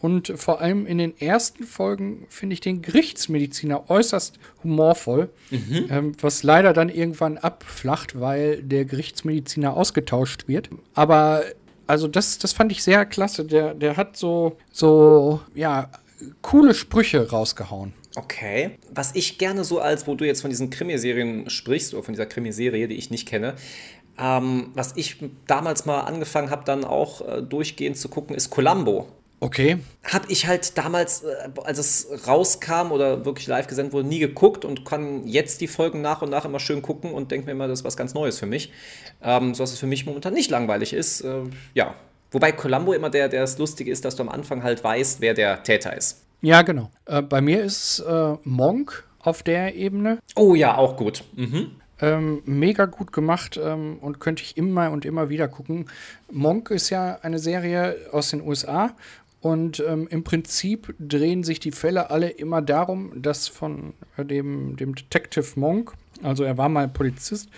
und 0.00 0.32
vor 0.36 0.60
allem 0.60 0.86
in 0.86 0.98
den 0.98 1.18
ersten 1.18 1.64
Folgen 1.64 2.26
finde 2.28 2.54
ich 2.54 2.60
den 2.60 2.82
Gerichtsmediziner 2.82 3.88
äußerst 3.88 4.38
humorvoll, 4.62 5.30
mhm. 5.50 5.86
ähm, 5.90 6.12
was 6.20 6.42
leider 6.42 6.72
dann 6.72 6.88
irgendwann 6.88 7.38
abflacht, 7.38 8.20
weil 8.20 8.62
der 8.62 8.84
Gerichtsmediziner 8.84 9.74
ausgetauscht 9.74 10.48
wird. 10.48 10.68
Aber 10.94 11.44
also 11.86 12.08
das, 12.08 12.38
das 12.38 12.52
fand 12.52 12.72
ich 12.72 12.82
sehr 12.82 13.06
klasse. 13.06 13.44
Der, 13.44 13.74
der 13.74 13.96
hat 13.96 14.16
so, 14.16 14.56
so, 14.70 15.40
ja, 15.54 15.90
coole 16.42 16.74
Sprüche 16.74 17.30
rausgehauen. 17.30 17.92
Okay. 18.16 18.78
Was 18.92 19.14
ich 19.14 19.38
gerne 19.38 19.64
so 19.64 19.78
als, 19.78 20.06
wo 20.06 20.14
du 20.14 20.24
jetzt 20.26 20.40
von 20.40 20.50
diesen 20.50 20.70
Krimiserien 20.70 21.48
sprichst, 21.50 21.94
oder 21.94 22.02
von 22.02 22.14
dieser 22.14 22.26
Krimiserie, 22.26 22.88
die 22.88 22.96
ich 22.96 23.10
nicht 23.10 23.28
kenne, 23.28 23.54
ähm, 24.18 24.70
was 24.74 24.94
ich 24.96 25.18
damals 25.46 25.84
mal 25.84 26.00
angefangen 26.00 26.50
habe, 26.50 26.64
dann 26.64 26.84
auch 26.84 27.20
äh, 27.20 27.42
durchgehend 27.42 27.98
zu 27.98 28.08
gucken, 28.08 28.34
ist 28.34 28.50
Columbo. 28.50 29.06
Okay. 29.38 29.78
Habe 30.04 30.26
ich 30.28 30.46
halt 30.46 30.78
damals, 30.78 31.22
äh, 31.22 31.48
als 31.64 31.78
es 31.78 32.26
rauskam 32.26 32.90
oder 32.90 33.24
wirklich 33.24 33.46
live 33.46 33.66
gesendet 33.66 33.92
wurde, 33.92 34.08
nie 34.08 34.18
geguckt 34.18 34.64
und 34.64 34.84
kann 34.84 35.26
jetzt 35.26 35.60
die 35.60 35.68
Folgen 35.68 36.00
nach 36.00 36.22
und 36.22 36.30
nach 36.30 36.44
immer 36.44 36.58
schön 36.58 36.80
gucken 36.80 37.12
und 37.12 37.30
denke 37.30 37.46
mir 37.46 37.52
immer, 37.52 37.68
das 37.68 37.80
ist 37.80 37.84
was 37.84 37.96
ganz 37.96 38.14
Neues 38.14 38.38
für 38.38 38.46
mich. 38.46 38.72
Ähm, 39.22 39.54
so 39.54 39.62
dass 39.62 39.72
es 39.72 39.78
für 39.78 39.86
mich 39.86 40.06
momentan 40.06 40.32
nicht 40.32 40.50
langweilig 40.50 40.92
ist. 40.92 41.20
Äh, 41.20 41.42
ja. 41.74 41.94
Wobei 42.30 42.52
Columbo 42.52 42.92
immer 42.92 43.10
der, 43.10 43.28
der 43.28 43.42
das 43.42 43.58
Lustige 43.58 43.90
ist, 43.90 44.04
dass 44.04 44.16
du 44.16 44.22
am 44.22 44.28
Anfang 44.28 44.62
halt 44.62 44.82
weißt, 44.82 45.20
wer 45.20 45.34
der 45.34 45.62
Täter 45.62 45.96
ist. 45.96 46.22
Ja, 46.40 46.62
genau. 46.62 46.90
Äh, 47.06 47.22
bei 47.22 47.40
mir 47.40 47.62
ist 47.62 48.00
äh, 48.00 48.34
Monk 48.44 49.04
auf 49.20 49.42
der 49.42 49.74
Ebene. 49.74 50.18
Oh 50.34 50.54
ja, 50.54 50.76
auch 50.76 50.96
gut. 50.96 51.24
Mhm. 51.34 51.72
Ähm, 51.98 52.42
mega 52.44 52.84
gut 52.84 53.12
gemacht 53.12 53.58
ähm, 53.62 53.98
und 54.00 54.20
könnte 54.20 54.42
ich 54.42 54.56
immer 54.58 54.90
und 54.90 55.06
immer 55.06 55.30
wieder 55.30 55.48
gucken. 55.48 55.88
Monk 56.30 56.70
ist 56.70 56.90
ja 56.90 57.18
eine 57.22 57.38
Serie 57.38 57.96
aus 58.12 58.30
den 58.30 58.42
USA 58.42 58.94
und 59.46 59.78
ähm, 59.78 60.08
im 60.10 60.24
Prinzip 60.24 60.92
drehen 60.98 61.44
sich 61.44 61.60
die 61.60 61.70
Fälle 61.70 62.10
alle 62.10 62.30
immer 62.30 62.62
darum, 62.62 63.12
dass 63.22 63.46
von 63.46 63.94
äh, 64.16 64.24
dem, 64.24 64.76
dem 64.76 64.96
Detective 64.96 65.46
Monk, 65.54 65.92
also 66.20 66.42
er 66.42 66.58
war 66.58 66.68
mal 66.68 66.88
Polizist, 66.88 67.48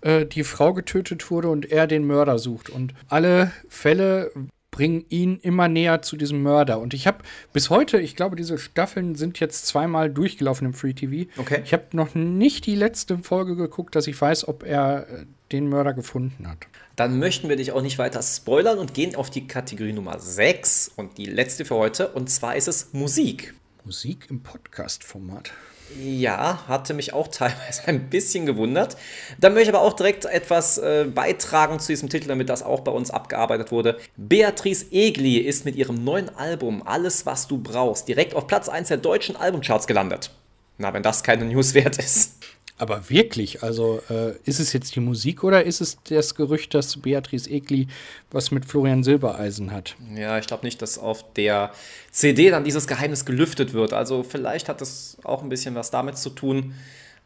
äh, 0.00 0.24
die 0.24 0.42
Frau 0.42 0.72
getötet 0.72 1.30
wurde 1.30 1.50
und 1.50 1.70
er 1.70 1.86
den 1.86 2.06
Mörder 2.06 2.38
sucht. 2.38 2.70
Und 2.70 2.94
alle 3.10 3.52
Fälle 3.68 4.30
bringen 4.70 5.04
ihn 5.10 5.38
immer 5.42 5.68
näher 5.68 6.00
zu 6.00 6.16
diesem 6.16 6.42
Mörder. 6.42 6.80
Und 6.80 6.94
ich 6.94 7.06
habe 7.06 7.18
bis 7.52 7.68
heute, 7.68 8.00
ich 8.00 8.16
glaube, 8.16 8.36
diese 8.36 8.56
Staffeln 8.56 9.14
sind 9.14 9.38
jetzt 9.38 9.66
zweimal 9.66 10.08
durchgelaufen 10.08 10.68
im 10.68 10.72
Free 10.72 10.94
TV. 10.94 11.30
Okay. 11.36 11.60
Ich 11.62 11.74
habe 11.74 11.84
noch 11.92 12.14
nicht 12.14 12.64
die 12.64 12.74
letzte 12.74 13.18
Folge 13.18 13.54
geguckt, 13.54 13.94
dass 13.96 14.06
ich 14.06 14.18
weiß, 14.18 14.48
ob 14.48 14.62
er 14.62 15.06
äh, 15.10 15.26
den 15.54 15.68
Mörder 15.68 15.94
gefunden 15.94 16.48
hat. 16.48 16.58
Dann 16.96 17.18
möchten 17.18 17.48
wir 17.48 17.56
dich 17.56 17.72
auch 17.72 17.82
nicht 17.82 17.98
weiter 17.98 18.22
spoilern 18.22 18.78
und 18.78 18.94
gehen 18.94 19.14
auf 19.16 19.30
die 19.30 19.46
Kategorie 19.46 19.92
Nummer 19.92 20.18
6 20.18 20.92
und 20.96 21.18
die 21.18 21.26
letzte 21.26 21.64
für 21.64 21.76
heute. 21.76 22.08
Und 22.08 22.28
zwar 22.28 22.56
ist 22.56 22.68
es 22.68 22.92
Musik. 22.92 23.54
Musik 23.84 24.26
im 24.30 24.42
Podcast-Format. 24.42 25.52
Ja, 26.00 26.66
hatte 26.66 26.94
mich 26.94 27.12
auch 27.12 27.28
teilweise 27.32 27.86
ein 27.86 28.10
bisschen 28.10 28.46
gewundert. 28.46 28.96
Dann 29.38 29.54
möchte 29.54 29.70
ich 29.70 29.76
aber 29.76 29.84
auch 29.84 29.92
direkt 29.94 30.24
etwas 30.24 30.78
äh, 30.78 31.04
beitragen 31.04 31.78
zu 31.78 31.88
diesem 31.88 32.08
Titel, 32.08 32.28
damit 32.28 32.48
das 32.48 32.62
auch 32.62 32.80
bei 32.80 32.92
uns 32.92 33.10
abgearbeitet 33.10 33.70
wurde. 33.70 33.98
Beatrice 34.16 34.86
Egli 34.90 35.38
ist 35.38 35.64
mit 35.64 35.76
ihrem 35.76 36.02
neuen 36.02 36.34
Album 36.36 36.82
Alles, 36.86 37.26
was 37.26 37.46
du 37.46 37.58
brauchst 37.58 38.08
direkt 38.08 38.34
auf 38.34 38.46
Platz 38.46 38.68
1 38.68 38.88
der 38.88 38.96
deutschen 38.96 39.36
Albumcharts 39.36 39.86
gelandet. 39.86 40.30
Na, 40.78 40.92
wenn 40.92 41.02
das 41.02 41.22
keine 41.22 41.44
News 41.44 41.74
wert 41.74 41.98
ist. 41.98 42.42
Aber 42.76 43.08
wirklich, 43.08 43.62
also 43.62 44.02
äh, 44.10 44.32
ist 44.44 44.58
es 44.58 44.72
jetzt 44.72 44.96
die 44.96 45.00
Musik 45.00 45.44
oder 45.44 45.64
ist 45.64 45.80
es 45.80 45.98
das 46.08 46.34
Gerücht, 46.34 46.74
dass 46.74 46.96
Beatrice 46.96 47.48
Egli 47.48 47.86
was 48.32 48.50
mit 48.50 48.64
Florian 48.64 49.04
Silbereisen 49.04 49.70
hat? 49.70 49.94
Ja, 50.16 50.38
ich 50.38 50.46
glaube 50.46 50.64
nicht, 50.64 50.82
dass 50.82 50.98
auf 50.98 51.32
der 51.34 51.70
CD 52.10 52.50
dann 52.50 52.64
dieses 52.64 52.88
Geheimnis 52.88 53.24
gelüftet 53.24 53.74
wird. 53.74 53.92
Also 53.92 54.24
vielleicht 54.24 54.68
hat 54.68 54.82
es 54.82 55.18
auch 55.22 55.42
ein 55.42 55.48
bisschen 55.48 55.76
was 55.76 55.92
damit 55.92 56.18
zu 56.18 56.30
tun. 56.30 56.74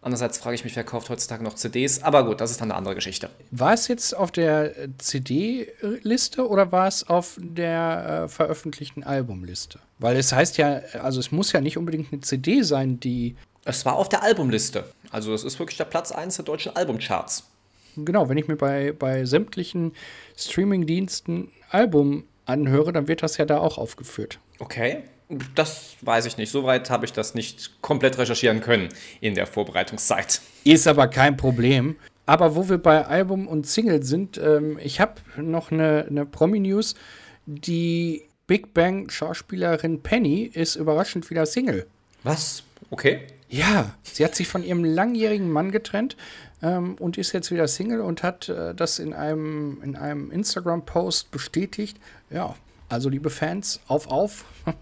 Andererseits 0.01 0.39
frage 0.39 0.55
ich 0.55 0.63
mich, 0.63 0.77
wer 0.77 0.85
kauft 0.85 1.09
heutzutage 1.11 1.43
noch 1.43 1.55
CDs? 1.55 2.03
Aber 2.05 2.25
gut, 2.25 2.41
das 2.41 2.53
ist 2.53 2.61
dann 2.61 2.71
eine 2.71 2.79
andere 2.79 2.95
Geschichte. 2.95 3.31
War 3.51 3.73
es 3.73 3.89
jetzt 3.89 4.17
auf 4.17 4.31
der 4.31 4.73
CD-Liste 4.99 6.47
oder 6.47 6.71
war 6.71 6.87
es 6.87 7.09
auf 7.09 7.37
der 7.41 8.25
äh, 8.25 8.29
veröffentlichten 8.29 9.03
Albumliste? 9.03 9.81
Weil 9.99 10.17
es 10.17 10.33
heißt 10.33 10.57
ja, 10.59 10.83
also 11.03 11.19
es 11.19 11.33
muss 11.33 11.53
ja 11.53 11.61
nicht 11.61 11.79
unbedingt 11.79 12.13
eine 12.13 12.21
CD 12.21 12.63
sein, 12.63 13.01
die 13.01 13.35
Es 13.65 13.85
war 13.85 13.97
auf 13.97 14.09
der 14.09 14.23
Albumliste. 14.23 14.85
Also 15.11 15.35
es 15.35 15.45
ist 15.45 15.59
wirklich 15.59 15.77
der 15.79 15.85
Platz 15.85 16.13
1 16.13 16.37
der 16.37 16.45
deutschen 16.45 16.75
Albumcharts. 16.75 17.45
Genau, 17.97 18.29
wenn 18.29 18.39
ich 18.39 18.49
mir 18.49 18.57
bei, 18.57 18.93
bei 18.93 19.25
sämtlichen 19.25 19.93
Streamingdiensten 20.37 21.51
Album 21.71 22.25
anhöre, 22.47 22.93
dann 22.93 23.09
wird 23.09 23.23
das 23.23 23.37
ja 23.37 23.45
da 23.45 23.59
auch 23.59 23.79
aufgeführt. 23.79 24.39
Okay. 24.59 25.03
Das 25.55 25.97
weiß 26.01 26.25
ich 26.25 26.39
nicht. 26.39 26.51
Soweit 26.51 26.89
habe 26.89 27.05
ich 27.05 27.13
das 27.13 27.35
nicht 27.35 27.83
komplett 27.83 28.17
recherchieren 28.17 28.61
können 28.61 28.89
in 29.21 29.35
der 29.35 29.47
Vorbereitungszeit. 29.47 30.41
Ist 30.65 30.87
aber 30.87 31.09
kein 31.09 31.37
Problem. 31.37 31.97
Aber 32.25 32.57
wo 32.57 32.69
wir 32.69 32.79
bei 32.79 33.05
Album 33.07 33.47
und 33.47 33.67
Single 33.67 34.03
sind, 34.03 34.39
ähm, 34.39 34.79
ich 34.83 35.01
habe 35.01 35.15
noch 35.37 35.71
eine, 35.71 36.07
eine 36.09 36.25
Promi-News. 36.25 36.95
Die 37.45 38.25
Big 38.47 38.73
Bang-Schauspielerin 38.73 40.03
Penny 40.03 40.45
ist 40.45 40.77
überraschend 40.77 41.29
wieder 41.29 41.45
Single. 41.45 41.87
Was? 42.23 42.63
Okay. 42.91 43.27
Ja, 43.49 43.95
sie 44.03 44.25
hat 44.25 44.35
sich 44.35 44.49
von 44.49 44.63
ihrem 44.63 44.85
langjährigen 44.85 45.51
Mann 45.51 45.71
getrennt 45.71 46.17
ähm, 46.63 46.97
und 46.97 47.17
ist 47.17 47.33
jetzt 47.33 47.51
wieder 47.51 47.67
Single 47.67 48.01
und 48.01 48.23
hat 48.23 48.49
äh, 48.49 48.75
das 48.75 48.99
in 48.99 49.15
einem, 49.15 49.81
in 49.83 49.97
einem 49.97 50.31
Instagram-Post 50.31 51.31
bestätigt. 51.31 51.99
Ja, 52.31 52.55
also 52.89 53.09
liebe 53.09 53.31
Fans, 53.31 53.81
auf, 53.87 54.07
auf. 54.09 54.45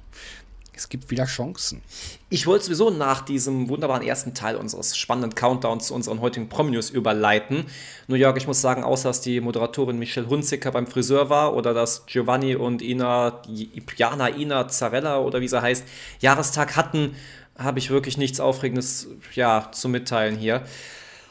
Es 0.78 0.90
gibt 0.90 1.10
wieder 1.10 1.24
Chancen. 1.24 1.80
Ich 2.28 2.46
wollte 2.46 2.66
sowieso 2.66 2.90
nach 2.90 3.22
diesem 3.22 3.70
wunderbaren 3.70 4.06
ersten 4.06 4.34
Teil 4.34 4.56
unseres 4.56 4.94
spannenden 4.94 5.34
Countdowns 5.34 5.86
zu 5.86 5.94
unseren 5.94 6.20
heutigen 6.20 6.50
Promi-News 6.50 6.90
überleiten. 6.90 7.64
Nur 8.08 8.18
Jörg, 8.18 8.36
ich 8.36 8.46
muss 8.46 8.60
sagen, 8.60 8.84
außer 8.84 9.08
dass 9.08 9.22
die 9.22 9.40
Moderatorin 9.40 9.98
Michelle 9.98 10.28
Hunziker 10.28 10.70
beim 10.72 10.86
Friseur 10.86 11.30
war 11.30 11.54
oder 11.54 11.72
dass 11.72 12.04
Giovanni 12.04 12.56
und 12.56 12.82
Ina, 12.82 13.40
Jana 13.96 14.28
Ina 14.36 14.68
Zarella 14.68 15.18
oder 15.20 15.40
wie 15.40 15.48
sie 15.48 15.62
heißt, 15.62 15.82
Jahrestag 16.20 16.76
hatten, 16.76 17.16
habe 17.58 17.78
ich 17.78 17.90
wirklich 17.90 18.18
nichts 18.18 18.40
Aufregendes 18.40 19.08
ja, 19.34 19.70
zu 19.72 19.88
mitteilen 19.88 20.36
hier. 20.36 20.62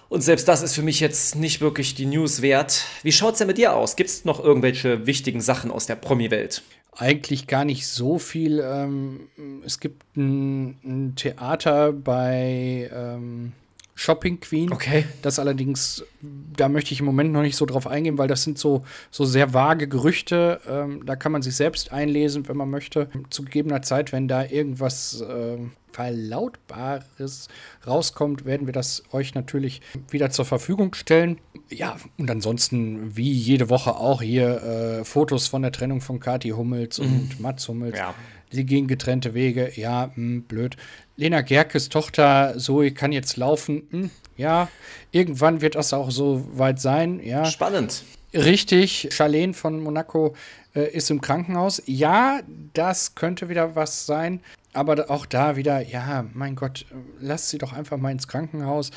Und 0.10 0.22
selbst 0.22 0.48
das 0.48 0.62
ist 0.62 0.76
für 0.76 0.84
mich 0.84 1.00
jetzt 1.00 1.36
nicht 1.36 1.62
wirklich 1.62 1.96
die 1.96 2.06
News 2.06 2.42
wert. 2.42 2.86
Wie 3.04 3.12
schaut 3.12 3.34
es 3.34 3.40
denn 3.40 3.48
mit 3.48 3.58
dir 3.58 3.74
aus? 3.74 3.96
Gibt 3.96 4.10
es 4.10 4.26
noch 4.26 4.44
irgendwelche 4.44 5.08
wichtigen 5.08 5.42
Sachen 5.42 5.72
aus 5.72 5.88
der 5.88 5.96
Promi-Welt? 5.96 6.62
Eigentlich 6.98 7.48
gar 7.48 7.66
nicht 7.66 7.88
so 7.88 8.20
viel. 8.20 8.64
Ähm, 8.64 9.28
es 9.66 9.80
gibt 9.80 10.04
ein, 10.16 11.14
Theater 11.16 11.92
bei 11.92 12.90
ähm, 12.94 13.52
Shopping 13.98 14.42
Queen. 14.42 14.72
Okay. 14.74 15.06
Das 15.22 15.40
allerdings, 15.40 16.04
da 16.22 16.68
möchte 16.68 16.94
ich 16.94 17.00
im 17.00 17.06
Moment 17.06 17.32
noch 17.32 17.42
nicht 17.42 17.56
so 17.56 17.66
drauf 17.66 17.88
eingehen, 17.88 18.18
weil 18.18 18.28
das 18.28 18.44
sind 18.44 18.58
so, 18.58 18.84
so 19.10 19.24
sehr 19.24 19.54
vage 19.54 19.88
Gerüchte. 19.88 20.60
Ähm, 20.68 21.06
da 21.06 21.16
kann 21.16 21.32
man 21.32 21.42
sich 21.42 21.56
selbst 21.56 21.94
einlesen, 21.94 22.48
wenn 22.50 22.58
man 22.58 22.70
möchte. 22.70 23.10
Zu 23.30 23.46
gegebener 23.46 23.82
Zeit, 23.82 24.12
wenn 24.12 24.28
da 24.28 24.44
irgendwas 24.44 25.22
äh, 25.22 25.58
Verlautbares 25.94 27.48
rauskommt, 27.88 28.44
werden 28.44 28.68
wir 28.68 28.74
das 28.74 29.04
euch 29.14 29.34
natürlich 29.34 29.82
wieder 30.10 30.30
zur 30.30 30.44
Verfügung 30.44 30.94
stellen. 30.94 31.40
Ja, 31.70 31.96
und 32.18 32.30
ansonsten, 32.30 33.16
wie 33.16 33.32
jede 33.32 33.70
Woche 33.70 33.96
auch 33.96 34.22
hier 34.22 34.62
äh, 34.62 35.06
Fotos 35.06 35.48
von 35.48 35.62
der 35.62 35.72
Trennung 35.72 36.02
von 36.02 36.20
Kati 36.20 36.50
Hummels 36.50 37.00
mhm. 37.00 37.06
und 37.06 37.40
Mats 37.40 37.70
Hummels. 37.70 37.98
Ja. 37.98 38.14
Sie 38.52 38.66
gehen 38.66 38.88
getrennte 38.88 39.34
Wege. 39.34 39.72
Ja, 39.76 40.08
mh, 40.08 40.16
hm, 40.16 40.42
blöd. 40.44 40.78
Lena 41.18 41.42
Gerkes 41.42 41.90
Tochter 41.90 42.56
Zoe 42.58 42.92
kann 42.92 43.12
jetzt 43.12 43.38
laufen. 43.38 43.88
Hm, 43.92 44.10
ja, 44.38 44.70
irgendwann 45.12 45.62
wird 45.62 45.76
das 45.76 45.94
auch 45.94 46.12
so 46.12 46.46
weit 46.58 46.80
sein. 46.80 47.22
Ja. 47.24 47.46
Spannend. 47.46 48.04
Richtig. 48.34 49.10
Charlene 49.12 49.54
von 49.54 49.80
Monaco 49.82 50.36
äh, 50.76 50.92
ist 50.92 51.10
im 51.10 51.22
Krankenhaus. 51.22 51.82
Ja, 51.86 52.42
das 52.74 53.16
könnte 53.16 53.50
wieder 53.50 53.76
was 53.76 54.06
sein. 54.06 54.42
Aber 54.74 55.10
auch 55.10 55.26
da 55.26 55.56
wieder, 55.56 55.80
ja, 55.80 56.26
mein 56.34 56.56
Gott, 56.56 56.86
lasst 57.22 57.50
sie 57.50 57.58
doch 57.58 57.72
einfach 57.72 57.98
mal 57.98 58.12
ins 58.12 58.28
Krankenhaus. 58.28 58.92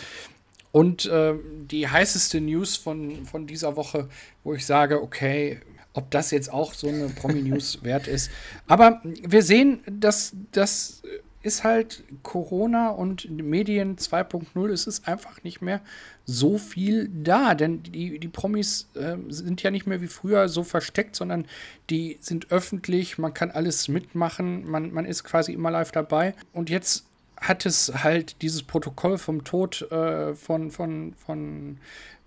Und 0.73 1.07
äh, 1.07 1.35
die 1.71 1.89
heißeste 1.89 2.41
News 2.41 2.77
von, 2.77 3.25
von 3.27 3.47
dieser 3.47 3.77
Woche, 3.77 4.09
wo 4.43 4.55
ich 4.55 4.67
sage, 4.67 5.03
okay, 5.03 5.61
ob 5.95 6.11
das 6.11 6.31
jetzt 6.31 6.53
auch 6.53 6.75
so 6.75 6.89
eine 6.89 7.09
Promi-News 7.09 7.79
wert 7.83 8.07
ist. 8.07 8.31
Aber 8.67 9.01
wir 9.05 9.43
sehen, 9.43 9.81
dass 9.87 10.33
das 10.53 11.03
ist 11.43 11.65
halt 11.65 12.03
Corona 12.23 12.91
und 12.91 13.31
Medien 13.31 13.97
2.0, 13.97 14.71
es 14.71 14.87
ist 14.87 15.07
einfach 15.07 15.43
nicht 15.45 15.63
mehr 15.63 15.81
so 16.25 16.59
viel 16.59 17.09
da, 17.09 17.55
denn 17.55 17.83
die, 17.83 18.19
die 18.19 18.29
Promis 18.29 18.89
äh, 18.95 19.17
sind 19.29 19.63
ja 19.63 19.71
nicht 19.71 19.87
mehr 19.87 20.01
wie 20.03 20.09
früher 20.09 20.49
so 20.49 20.65
versteckt, 20.65 21.15
sondern 21.17 21.47
die 21.91 22.19
sind 22.21 22.51
öffentlich, 22.51 23.19
man 23.19 23.35
kann 23.35 23.51
alles 23.51 23.89
mitmachen, 23.89 24.69
man, 24.69 24.93
man 24.93 25.07
ist 25.07 25.25
quasi 25.25 25.53
immer 25.53 25.71
live 25.71 25.93
dabei. 25.93 26.35
Und 26.53 26.71
jetzt 26.71 27.07
hat 27.41 27.67
es 27.67 27.93
halt 28.03 28.43
dieses 28.43 28.65
Protokoll 28.65 29.17
vom 29.17 29.45
Tod 29.45 29.83
äh, 29.93 30.35
von, 30.35 30.71
von, 30.71 31.15
von 31.15 31.79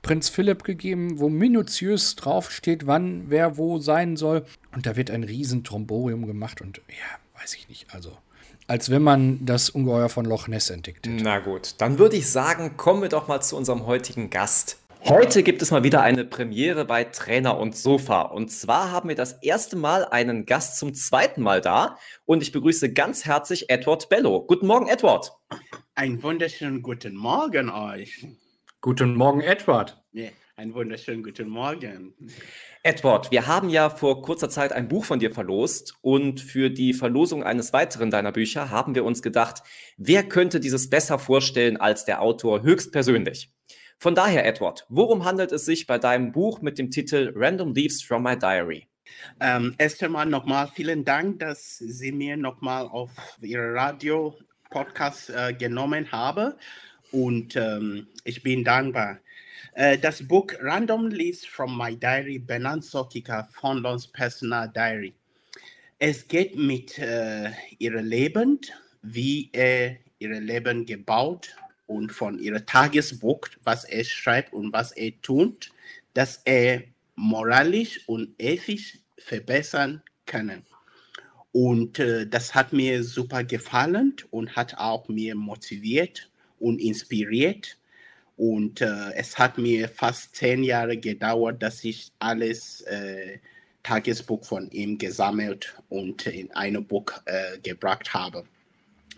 Prinz 0.02 0.30
Philipp 0.30 0.64
gegeben, 0.64 1.20
wo 1.20 1.30
minutiös 1.30 2.16
draufsteht, 2.16 2.88
wann 2.88 3.26
wer 3.30 3.58
wo 3.58 3.80
sein 3.80 4.18
soll. 4.18 4.46
Und 4.74 4.86
da 4.86 4.96
wird 4.96 5.12
ein 5.12 5.24
riesen 5.24 5.64
Tromborium 5.64 6.26
gemacht 6.26 6.62
und 6.62 6.78
ja, 6.90 7.40
weiß 7.40 7.56
ich 7.56 7.70
nicht, 7.70 7.94
also 7.94 8.18
als 8.68 8.90
wenn 8.90 9.02
man 9.02 9.46
das 9.46 9.70
Ungeheuer 9.70 10.08
von 10.08 10.26
Loch 10.26 10.48
Ness 10.48 10.70
entdeckt 10.70 11.06
hätte. 11.06 11.24
Na 11.24 11.40
gut, 11.40 11.76
dann 11.80 12.00
würde 12.00 12.16
ich 12.16 12.30
sagen, 12.30 12.78
kommen 12.78 13.02
wir 13.02 13.10
doch 13.10 13.28
mal 13.28 13.42
zu 13.42 13.58
unserem 13.58 13.86
heutigen 13.86 14.30
Gast. 14.30 14.78
Heute 15.04 15.42
gibt 15.42 15.64
es 15.64 15.72
mal 15.72 15.84
wieder 15.84 16.04
eine 16.04 16.24
Premiere 16.26 16.86
bei 16.86 17.04
Trainer 17.04 17.58
und 17.58 17.76
Sofa. 17.76 18.22
Und 18.22 18.52
zwar 18.52 18.92
haben 18.92 19.10
wir 19.10 19.16
das 19.16 19.34
erste 19.42 19.76
Mal 19.76 20.06
einen 20.06 20.46
Gast 20.46 20.78
zum 20.78 20.94
zweiten 20.94 21.42
Mal 21.42 21.60
da. 21.60 21.98
Und 22.26 22.44
ich 22.44 22.52
begrüße 22.52 22.94
ganz 22.94 23.26
herzlich 23.26 23.70
Edward 23.70 24.10
Bello. 24.10 24.46
Guten 24.46 24.68
Morgen, 24.68 24.88
Edward. 24.88 25.34
Einen 25.96 26.22
wunderschönen 26.22 26.84
guten 26.84 27.16
Morgen 27.16 27.70
euch. 27.70 28.28
Guten 28.84 29.14
Morgen, 29.14 29.42
Edward. 29.42 30.04
Ja, 30.12 30.30
einen 30.56 30.74
wunderschönen 30.74 31.22
guten 31.22 31.48
Morgen. 31.48 32.16
Edward, 32.82 33.30
wir 33.30 33.46
haben 33.46 33.70
ja 33.70 33.92
vor 33.92 34.24
kurzer 34.24 34.50
Zeit 34.50 34.74
ein 34.74 34.88
Buch 34.88 35.06
von 35.06 35.20
dir 35.20 35.32
verlost 35.32 36.00
und 36.02 36.42
für 36.42 36.72
die 36.72 36.96
Verlosung 36.96 37.44
eines 37.44 37.74
weiteren 37.74 38.10
deiner 38.10 38.32
Bücher 38.32 38.72
haben 38.72 38.96
wir 38.96 39.06
uns 39.06 39.22
gedacht, 39.22 39.62
wer 39.98 40.24
könnte 40.24 40.60
dieses 40.60 40.90
besser 40.90 41.20
vorstellen 41.20 41.78
als 41.78 42.06
der 42.06 42.24
Autor 42.24 42.64
höchstpersönlich? 42.64 43.54
Von 44.00 44.16
daher, 44.16 44.48
Edward, 44.48 44.88
worum 44.90 45.26
handelt 45.26 45.52
es 45.52 45.66
sich 45.66 45.86
bei 45.86 46.00
deinem 46.00 46.32
Buch 46.32 46.64
mit 46.64 46.80
dem 46.80 46.90
Titel 46.90 47.34
Random 47.36 47.76
Leaves 47.76 48.02
from 48.02 48.24
My 48.24 48.36
Diary? 48.36 48.88
Ähm, 49.40 49.76
erst 49.78 50.02
einmal 50.02 50.26
nochmal 50.26 50.68
vielen 50.74 51.06
Dank, 51.06 51.38
dass 51.38 51.78
Sie 51.78 52.12
mir 52.12 52.36
nochmal 52.36 52.88
auf 52.88 53.12
Ihre 53.42 53.76
Radio-Podcast 53.76 55.30
äh, 55.30 55.54
genommen 55.54 56.12
haben 56.12 56.56
und 57.12 57.56
ähm, 57.56 58.08
ich 58.24 58.42
bin 58.44 58.64
dankbar. 58.64 59.20
Äh, 59.74 59.98
das 59.98 60.28
Buch 60.28 60.48
Random 60.60 61.08
Leaves 61.08 61.46
from 61.46 61.78
My 61.78 61.96
Diary, 61.96 62.40
Benan 62.40 62.82
Sokika 62.82 63.48
von 63.52 63.78
Lons 63.80 64.08
Personal 64.08 64.70
Diary. 64.70 65.14
Es 66.00 66.28
geht 66.28 66.56
mit 66.56 66.98
äh, 66.98 67.52
ihrem 67.78 68.06
Leben, 68.06 68.60
wie 69.02 69.50
er 69.54 69.98
ihr 70.20 70.40
Leben 70.40 70.86
gebaut 70.86 71.56
und 71.88 72.12
von 72.12 72.40
ihrem 72.40 72.66
Tagesbuch, 72.66 73.42
was 73.64 73.86
er 73.86 74.04
schreibt 74.04 74.54
und 74.54 74.74
was 74.74 74.92
er 74.92 75.12
tut, 75.22 75.72
dass 76.14 76.42
er 76.46 76.84
moralisch 77.16 78.02
und 78.08 78.34
ethisch 78.40 78.98
verbessern 79.18 80.02
kann. 80.26 80.64
Und 81.52 82.00
äh, 82.00 82.28
das 82.28 82.56
hat 82.56 82.72
mir 82.72 83.04
super 83.04 83.44
gefallen 83.44 84.16
und 84.30 84.56
hat 84.56 84.78
auch 84.78 85.08
mir 85.10 85.36
motiviert 85.36 86.31
und 86.62 86.80
inspiriert. 86.80 87.78
Und 88.38 88.82
äh, 88.82 89.14
es 89.16 89.38
hat 89.38 89.58
mir 89.58 89.90
fast 89.90 90.36
zehn 90.36 90.64
Jahre 90.64 90.98
gedauert, 90.98 91.62
dass 91.62 91.84
ich 91.84 92.12
alles 92.20 92.82
äh, 92.82 93.40
Tagesbuch 93.84 94.44
von 94.46 94.70
ihm 94.72 94.98
gesammelt 94.98 95.76
und 95.90 96.26
in 96.28 96.52
ein 96.52 96.84
Buch 96.86 97.12
äh, 97.26 97.60
gebracht 97.60 98.14
habe. 98.14 98.46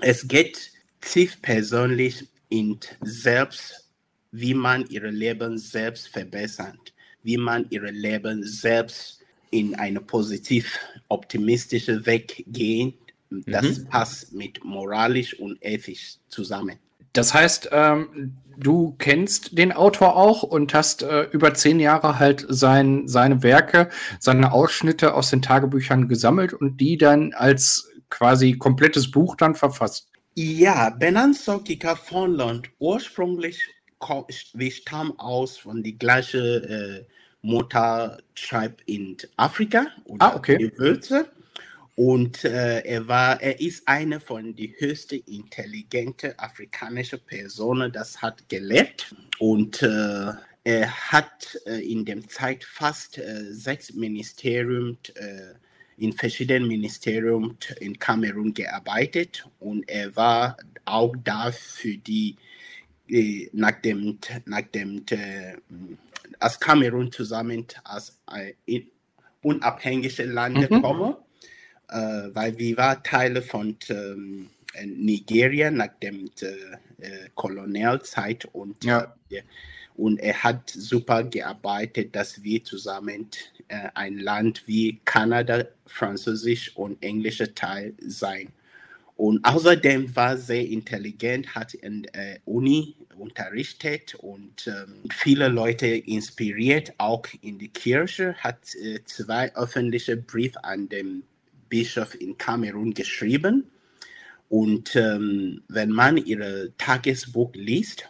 Es 0.01 0.27
geht 0.27 0.71
tief 1.01 1.41
persönlich 1.41 2.27
in 2.49 2.79
selbst, 3.01 3.89
wie 4.31 4.53
man 4.53 4.87
ihr 4.87 5.11
Leben 5.11 5.57
selbst 5.57 6.07
verbessert, 6.07 6.93
wie 7.23 7.37
man 7.37 7.67
ihr 7.69 7.91
Leben 7.91 8.43
selbst 8.43 9.21
in 9.51 9.75
eine 9.75 10.01
positiv 10.01 10.79
optimistische 11.09 12.05
Weg 12.05 12.43
geht. 12.47 12.95
Das 13.29 13.79
mhm. 13.79 13.85
passt 13.85 14.33
mit 14.33 14.63
moralisch 14.63 15.39
und 15.39 15.57
ethisch 15.63 16.15
zusammen. 16.29 16.77
Das 17.13 17.33
heißt, 17.33 17.69
ähm, 17.71 18.37
du 18.57 18.95
kennst 18.97 19.57
den 19.57 19.71
Autor 19.71 20.15
auch 20.15 20.43
und 20.43 20.73
hast 20.73 21.03
äh, 21.03 21.23
über 21.31 21.53
zehn 21.53 21.79
Jahre 21.79 22.19
halt 22.19 22.45
sein, 22.49 23.07
seine 23.07 23.43
Werke, 23.43 23.89
seine 24.19 24.51
Ausschnitte 24.51 25.13
aus 25.13 25.29
den 25.29 25.41
Tagebüchern 25.41 26.07
gesammelt 26.07 26.53
und 26.53 26.77
die 26.77 26.97
dann 26.97 27.33
als 27.33 27.89
quasi 28.09 28.53
komplettes 28.57 29.09
Buch 29.11 29.35
dann 29.35 29.55
verfasst. 29.55 30.09
Ja, 30.35 30.89
Benan 30.89 31.33
Sokika 31.33 31.95
von 31.95 32.33
Land 32.33 32.69
ursprünglich 32.79 33.61
wir 34.53 34.71
stammen 34.71 35.17
aus 35.17 35.57
von 35.57 35.81
die 35.81 35.97
gleiche 35.97 36.37
äh, 36.37 37.05
Muttertribe 37.41 38.75
in 38.85 39.17
Afrika 39.37 39.87
oder 40.05 40.25
ah, 40.25 40.35
okay. 40.35 40.57
Gewürze. 40.57 41.27
Und 41.95 42.43
äh, 42.43 42.79
er 42.79 43.07
war, 43.07 43.39
er 43.41 43.59
ist 43.59 43.87
eine 43.87 44.19
von 44.19 44.55
die 44.55 44.73
höchste 44.79 45.15
intelligente 45.15 46.37
afrikanische 46.39 47.19
Personen, 47.19 47.91
das 47.91 48.21
hat 48.21 48.49
gelebt. 48.49 49.13
Und 49.37 49.83
äh, 49.83 50.31
er 50.63 51.11
hat 51.11 51.59
äh, 51.65 51.79
in 51.79 52.05
dem 52.05 52.27
Zeit 52.27 52.63
fast 52.63 53.17
äh, 53.17 53.43
sechs 53.51 53.93
Ministerien 53.93 54.97
äh, 55.15 55.53
in 55.97 56.13
verschiedenen 56.13 56.67
Ministerien 56.67 57.57
in 57.79 57.99
Kamerun 57.99 58.53
gearbeitet 58.53 59.47
und 59.59 59.87
er 59.87 60.15
war 60.15 60.57
auch 60.85 61.13
da 61.23 61.51
für 61.51 61.97
die 61.97 62.35
äh, 63.07 63.49
nach 63.53 63.79
dem 63.81 64.17
nach 64.45 64.61
dem 64.73 65.05
als 66.39 66.59
Kamerun 66.59 67.11
zusammen 67.11 67.65
als 67.83 68.19
ein 68.25 68.53
unabhängiges 69.41 70.17
Land 70.19 70.69
mhm. 70.71 70.81
komme, 70.81 71.17
äh, 71.89 72.29
weil 72.33 72.57
wir 72.57 72.77
waren 72.77 73.03
Teile 73.03 73.41
von 73.41 73.75
ähm, 73.89 74.49
Nigeria 74.85 75.71
nach 75.71 75.99
dem 76.01 76.29
äh, 76.41 77.29
Kolonialzeit 77.35 78.45
und 78.53 78.83
ja. 78.83 79.15
äh, 79.29 79.41
und 79.95 80.19
er 80.19 80.41
hat 80.43 80.69
super 80.69 81.23
gearbeitet, 81.23 82.15
dass 82.15 82.41
wir 82.43 82.63
zusammen 82.63 83.27
äh, 83.67 83.89
ein 83.93 84.17
Land 84.17 84.63
wie 84.65 84.99
Kanada, 85.05 85.65
Französisch 85.85 86.75
und 86.75 87.01
englischer 87.03 87.53
Teil 87.53 87.93
sein. 87.99 88.49
Und 89.15 89.45
außerdem 89.45 90.15
war 90.15 90.37
sehr 90.37 90.67
intelligent, 90.67 91.53
hat 91.53 91.75
in 91.75 92.03
der 92.03 92.39
Uni 92.45 92.95
unterrichtet 93.17 94.15
und 94.15 94.65
ähm, 94.67 95.03
viele 95.11 95.49
Leute 95.49 95.85
inspiriert, 95.85 96.93
auch 96.97 97.27
in 97.41 97.59
die 97.59 97.67
Kirche, 97.67 98.33
hat 98.35 98.73
äh, 98.75 99.03
zwei 99.05 99.53
öffentliche 99.55 100.17
Briefe 100.17 100.63
an 100.63 100.89
den 100.89 101.23
Bischof 101.73 102.13
in 102.21 102.37
Kamerun 102.37 102.93
geschrieben. 102.93 103.71
Und 104.47 104.95
ähm, 104.95 105.63
wenn 105.69 105.89
man 105.89 106.17
ihr 106.17 106.71
Tagesbuch 106.77 107.51
liest, 107.55 108.07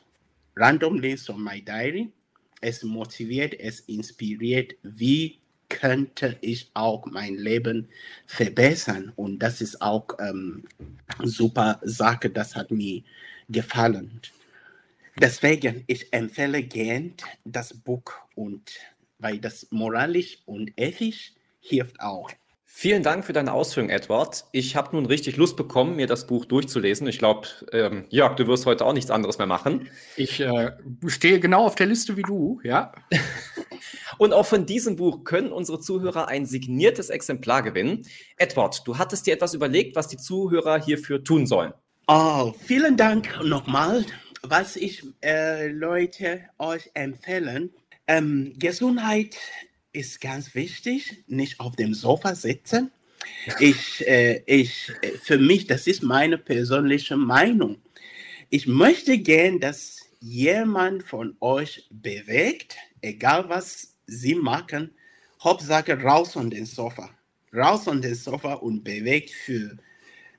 random 0.58 1.00
liest 1.00 1.30
on 1.30 1.42
my 1.42 1.62
diary, 1.62 2.12
es 2.60 2.84
motiviert, 2.84 3.58
es 3.58 3.80
inspiriert, 3.80 4.74
wie 4.84 5.40
könnte 5.70 6.38
ich 6.42 6.72
auch 6.74 7.06
mein 7.06 7.36
Leben 7.36 7.88
verbessern. 8.26 9.14
Und 9.16 9.40
das 9.40 9.62
ist 9.62 9.82
auch 9.82 10.10
ähm, 10.20 10.66
super 11.24 11.80
Sache, 11.84 12.30
das 12.30 12.58
hat 12.58 12.70
mir 12.70 13.02
gefallen. 13.48 14.20
Deswegen, 15.22 15.86
ich 15.88 16.12
empfehle 16.12 16.64
gern 16.64 17.14
das 17.46 17.74
Buch 17.74 18.12
und 18.36 18.74
weil 19.20 19.40
das 19.40 19.68
moralisch 19.72 20.40
und 20.46 20.74
ethisch 20.76 21.32
hilft 21.62 22.02
auch. 22.02 22.30
Vielen 22.76 23.04
Dank 23.04 23.24
für 23.24 23.34
deine 23.34 23.54
Ausführung, 23.54 23.90
Edward. 23.92 24.46
Ich 24.52 24.76
habe 24.76 24.96
nun 24.96 25.06
richtig 25.06 25.38
Lust 25.38 25.56
bekommen, 25.56 25.96
mir 25.96 26.08
das 26.08 26.26
Buch 26.26 26.44
durchzulesen. 26.44 27.06
Ich 27.08 27.20
glaube, 27.20 27.48
ähm, 27.72 28.06
Jörg, 28.10 28.36
du 28.36 28.48
wirst 28.48 28.66
heute 28.66 28.84
auch 28.84 28.94
nichts 28.94 29.12
anderes 29.12 29.38
mehr 29.38 29.46
machen. 29.46 29.90
Ich 30.18 30.40
äh, 30.40 30.72
stehe 31.06 31.40
genau 31.40 31.68
auf 31.68 31.76
der 31.76 31.86
Liste 31.86 32.18
wie 32.18 32.24
du, 32.24 32.60
ja. 32.64 32.92
Und 34.18 34.34
auch 34.34 34.48
von 34.48 34.66
diesem 34.66 34.96
Buch 34.96 35.24
können 35.24 35.52
unsere 35.52 35.80
Zuhörer 35.80 36.28
ein 36.28 36.48
signiertes 36.48 37.12
Exemplar 37.12 37.62
gewinnen. 37.62 38.08
Edward, 38.38 38.82
du 38.86 38.98
hattest 38.98 39.28
dir 39.28 39.36
etwas 39.36 39.54
überlegt, 39.54 39.96
was 39.96 40.08
die 40.08 40.18
Zuhörer 40.18 40.84
hierfür 40.84 41.24
tun 41.24 41.46
sollen. 41.46 41.74
Oh, 42.08 42.54
vielen 42.60 42.98
Dank 42.98 43.40
nochmal. 43.44 44.04
Was 44.42 44.76
ich 44.78 45.04
äh, 45.24 45.68
Leute 45.68 46.42
euch 46.58 46.90
empfehlen, 46.96 47.72
ähm, 48.08 48.56
Gesundheit 48.58 49.38
ist 49.94 50.20
ganz 50.20 50.56
wichtig, 50.56 51.24
nicht 51.28 51.60
auf 51.60 51.76
dem 51.76 51.94
Sofa 51.94 52.36
sitzen. 52.36 52.92
Ich, 53.60 54.06
äh, 54.08 54.44
ich, 54.46 54.92
äh, 55.02 55.12
für 55.18 55.38
mich, 55.38 55.68
das 55.68 55.88
ist 55.88 56.04
meine 56.04 56.38
persönliche 56.38 57.16
Meinung. 57.16 57.78
Ich 58.50 58.68
möchte 58.68 59.18
gern, 59.18 59.60
dass 59.60 60.02
jemand 60.20 61.04
von 61.04 61.36
euch 61.40 61.88
bewegt, 61.90 62.76
egal 63.02 63.48
was 63.50 63.96
sie 64.08 64.36
machen, 64.36 64.92
Hauptsache 65.42 66.00
raus 66.02 66.34
von 66.34 66.50
dem 66.50 66.66
Sofa. 66.66 67.10
Raus 67.54 67.84
von 67.84 68.02
dem 68.02 68.16
Sofa 68.16 68.54
und 68.54 68.84
bewegt 68.84 69.32
für 69.32 69.78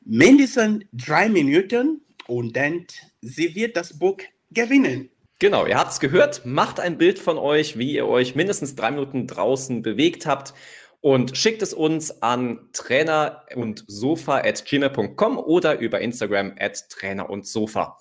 mindestens 0.05 0.85
drei 0.93 1.29
Minuten 1.29 2.01
und 2.27 2.57
dann 2.57 2.87
sie 3.21 3.55
wird 3.55 3.77
das 3.77 3.99
Buch 3.99 4.19
gewinnen. 4.51 5.11
Genau, 5.41 5.67
ihr 5.67 5.77
habt 5.77 5.93
es 5.93 6.01
gehört. 6.01 6.47
Macht 6.47 6.79
ein 6.79 6.97
Bild 6.97 7.19
von 7.19 7.39
euch, 7.39 7.77
wie 7.77 7.93
ihr 7.93 8.07
euch 8.07 8.35
mindestens 8.35 8.77
drei 8.77 8.91
Minuten 8.93 9.27
draußen 9.27 9.83
bewegt 9.83 10.27
habt 10.27 10.55
und 11.01 11.37
schickt 11.37 11.61
es 11.61 11.75
uns 11.75 12.23
an 12.23 12.69
trainer 12.73 13.45
und 13.55 13.85
sofa 13.89 14.39
at 14.39 14.65
gmail.com 14.65 15.39
oder 15.39 15.79
über 15.79 16.01
Instagram 16.01 16.55
at 16.59 16.89
trainer 16.89 17.29
und 17.29 17.47
sofa. 17.47 17.99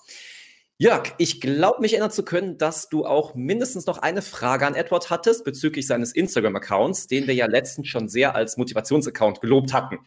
Jörg, 0.84 1.14
ich 1.18 1.40
glaube, 1.40 1.80
mich 1.80 1.94
erinnern 1.94 2.12
zu 2.12 2.26
können, 2.26 2.58
dass 2.58 2.90
du 2.90 3.06
auch 3.06 3.36
mindestens 3.36 3.86
noch 3.86 4.00
eine 4.00 4.22
Frage 4.22 4.68
an 4.68 4.76
Edward 4.76 5.10
hattest 5.10 5.46
bezüglich 5.46 5.88
seines 5.88 6.12
Instagram-Accounts, 6.12 7.08
den 7.08 7.26
wir 7.26 7.34
ja 7.34 7.46
letztens 7.46 7.88
schon 7.88 8.10
sehr 8.10 8.36
als 8.36 8.58
Motivationsaccount 8.58 9.40
gelobt 9.40 9.72
hatten. 9.72 10.00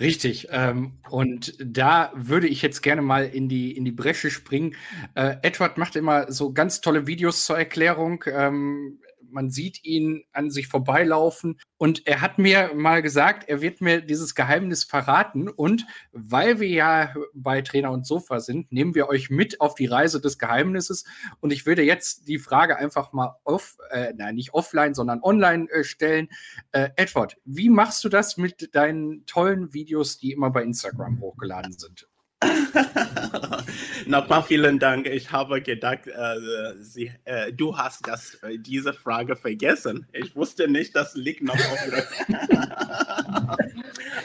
Richtig. 0.00 0.48
Ähm, 0.50 0.94
und 1.10 1.54
da 1.62 2.10
würde 2.14 2.48
ich 2.48 2.62
jetzt 2.62 2.80
gerne 2.80 3.02
mal 3.02 3.26
in 3.26 3.50
die, 3.50 3.76
in 3.76 3.84
die 3.84 3.92
Bresche 3.92 4.30
springen. 4.30 4.74
Äh, 5.14 5.36
Edward 5.42 5.76
macht 5.76 5.94
immer 5.94 6.32
so 6.32 6.54
ganz 6.54 6.80
tolle 6.80 7.06
Videos 7.06 7.44
zur 7.44 7.58
Erklärung. 7.58 8.24
Ähm, 8.26 9.00
man 9.34 9.50
sieht 9.50 9.84
ihn 9.84 10.24
an 10.32 10.50
sich 10.50 10.68
vorbeilaufen 10.68 11.60
und 11.76 12.06
er 12.06 12.20
hat 12.20 12.38
mir 12.38 12.72
mal 12.74 13.02
gesagt, 13.02 13.48
er 13.48 13.60
wird 13.60 13.80
mir 13.80 14.00
dieses 14.00 14.34
Geheimnis 14.34 14.84
verraten 14.84 15.48
und 15.48 15.84
weil 16.12 16.60
wir 16.60 16.68
ja 16.68 17.14
bei 17.34 17.60
Trainer 17.60 17.90
und 17.90 18.06
Sofa 18.06 18.40
sind, 18.40 18.72
nehmen 18.72 18.94
wir 18.94 19.08
euch 19.08 19.28
mit 19.28 19.60
auf 19.60 19.74
die 19.74 19.86
Reise 19.86 20.20
des 20.20 20.38
Geheimnisses 20.38 21.04
und 21.40 21.52
ich 21.52 21.66
würde 21.66 21.82
jetzt 21.82 22.28
die 22.28 22.38
Frage 22.38 22.76
einfach 22.76 23.12
mal 23.12 23.36
off, 23.44 23.76
äh, 23.90 24.14
nein, 24.16 24.36
nicht 24.36 24.54
offline, 24.54 24.94
sondern 24.94 25.20
online 25.22 25.68
äh, 25.70 25.84
stellen. 25.84 26.28
Äh, 26.72 26.90
Edward, 26.96 27.36
wie 27.44 27.68
machst 27.68 28.04
du 28.04 28.08
das 28.08 28.36
mit 28.36 28.74
deinen 28.74 29.26
tollen 29.26 29.74
Videos, 29.74 30.18
die 30.18 30.32
immer 30.32 30.50
bei 30.50 30.62
Instagram 30.62 31.20
hochgeladen 31.20 31.72
sind? 31.72 32.08
Nochmal 34.06 34.42
vielen 34.42 34.78
Dank. 34.78 35.06
Ich 35.06 35.30
habe 35.30 35.62
gedacht, 35.62 36.06
äh, 36.06 36.74
Sie, 36.80 37.10
äh, 37.24 37.52
du 37.52 37.76
hast 37.76 38.06
das, 38.06 38.34
äh, 38.42 38.58
diese 38.58 38.92
Frage 38.92 39.36
vergessen. 39.36 40.06
Ich 40.12 40.34
wusste 40.36 40.68
nicht, 40.68 40.94
das 40.94 41.14
liegt 41.14 41.42
noch 41.42 41.54
auf 41.54 41.78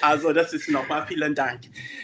Also 0.01 0.33
das 0.33 0.53
ist 0.53 0.69
nochmal 0.69 1.05
vielen 1.07 1.35
Dank. 1.35 1.61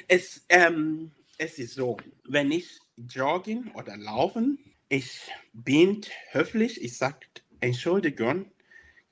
Es, 0.07 0.45
ähm, 0.49 1.11
es 1.37 1.59
ist 1.59 1.75
so, 1.75 1.97
wenn 2.27 2.51
ich 2.51 2.79
joggen 2.97 3.71
oder 3.73 3.97
laufen, 3.97 4.59
ich 4.89 5.21
bin 5.53 6.01
höflich, 6.31 6.81
ich 6.83 6.97
sage, 6.97 7.19
Entschuldigung, 7.59 8.45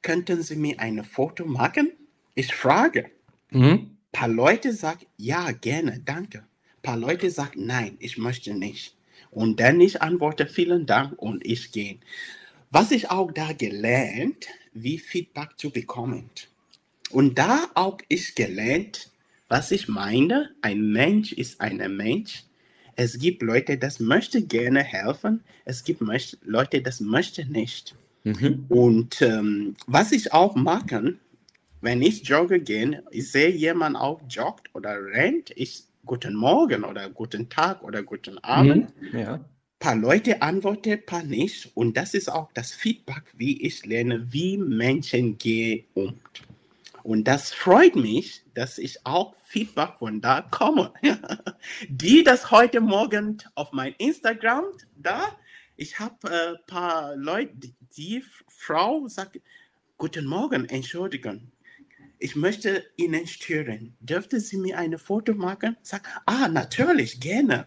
könnten 0.01 0.41
Sie 0.43 0.55
mir 0.55 0.79
ein 0.79 1.03
Foto 1.03 1.45
machen? 1.45 1.91
Ich 2.35 2.53
frage. 2.53 3.09
Mhm. 3.51 3.63
Ein 3.63 3.97
paar 4.11 4.27
Leute 4.27 4.73
sagen, 4.73 5.05
ja, 5.17 5.51
gerne, 5.51 6.01
danke 6.03 6.45
paar 6.83 6.97
Leute 6.97 7.31
sagen, 7.31 7.65
nein, 7.65 7.97
ich 7.99 8.19
möchte 8.19 8.53
nicht. 8.53 8.95
Und 9.31 9.59
dann 9.59 9.81
ich 9.81 10.01
antworte, 10.01 10.45
vielen 10.45 10.85
Dank 10.85 11.19
und 11.19 11.45
ich 11.45 11.71
gehe. 11.71 11.97
Was 12.69 12.91
ich 12.91 13.09
auch 13.09 13.31
da 13.31 13.53
gelernt, 13.53 14.47
wie 14.73 14.99
Feedback 14.99 15.57
zu 15.57 15.71
bekommen. 15.71 16.29
Und 17.09 17.37
da 17.37 17.69
auch 17.73 17.97
ich 18.09 18.35
gelernt, 18.35 19.09
was 19.47 19.71
ich 19.71 19.87
meine, 19.87 20.51
ein 20.61 20.91
Mensch 20.91 21.31
ist 21.31 21.61
ein 21.61 21.77
Mensch. 21.95 22.43
Es 22.95 23.17
gibt 23.17 23.41
Leute, 23.41 23.77
das 23.77 23.99
möchte 23.99 24.41
gerne 24.41 24.83
helfen. 24.83 25.43
Es 25.65 25.83
gibt 25.83 26.01
Leute, 26.43 26.81
das 26.81 26.99
möchte 26.99 27.45
nicht. 27.45 27.95
Mhm. 28.23 28.65
Und 28.69 29.21
ähm, 29.21 29.75
was 29.87 30.11
ich 30.11 30.31
auch 30.33 30.55
mache, 30.55 31.15
wenn 31.81 32.01
ich 32.01 32.23
jogge 32.27 32.61
gehe, 32.61 33.03
ich 33.11 33.31
sehe 33.31 33.49
jemand 33.49 33.97
auch 33.97 34.21
joggt 34.29 34.69
oder 34.73 34.97
rennt, 35.03 35.51
ich 35.55 35.83
guten 36.05 36.35
Morgen 36.35 36.83
oder 36.83 37.09
guten 37.09 37.49
Tag 37.49 37.83
oder 37.83 38.03
guten 38.03 38.37
Abend. 38.39 38.93
Mhm. 39.01 39.19
Ja. 39.19 39.33
Ein 39.33 39.45
paar 39.79 39.95
Leute 39.95 40.41
antworten, 40.41 40.93
ein 40.93 41.05
paar 41.05 41.23
nicht. 41.23 41.71
Und 41.75 41.97
das 41.97 42.13
ist 42.13 42.31
auch 42.31 42.49
das 42.53 42.71
Feedback, 42.71 43.23
wie 43.37 43.61
ich 43.61 43.85
lerne, 43.85 44.31
wie 44.31 44.57
Menschen 44.57 45.37
gehen 45.37 45.85
um. 45.93 46.19
Und 47.03 47.25
das 47.25 47.53
freut 47.53 47.97
mich, 47.97 48.43
dass 48.53 48.77
ich 48.77 49.05
auch 49.05 49.35
Feedback 49.45 49.97
von 49.99 50.21
da 50.21 50.41
komme. 50.41 50.93
Die 51.89 52.23
das 52.23 52.49
heute 52.49 52.79
Morgen 52.79 53.43
auf 53.55 53.73
mein 53.73 53.93
Instagram 53.97 54.63
da, 54.95 55.35
ich 55.75 55.99
habe 55.99 56.15
ein 56.29 56.55
äh, 56.55 56.57
paar 56.67 57.15
Leute, 57.15 57.51
die, 57.97 58.23
Frau 58.47 59.07
sagt, 59.07 59.41
guten 59.97 60.25
Morgen, 60.25 60.65
Entschuldigung, 60.65 61.51
ich 62.19 62.35
möchte 62.35 62.83
Ihnen 62.95 63.27
stören. 63.27 63.95
Dürfte 63.99 64.39
Sie 64.39 64.57
mir 64.57 64.77
eine 64.77 64.97
Foto 64.97 65.33
machen? 65.33 65.77
Sag, 65.81 66.07
ah, 66.25 66.47
natürlich, 66.47 67.19
gerne. 67.19 67.65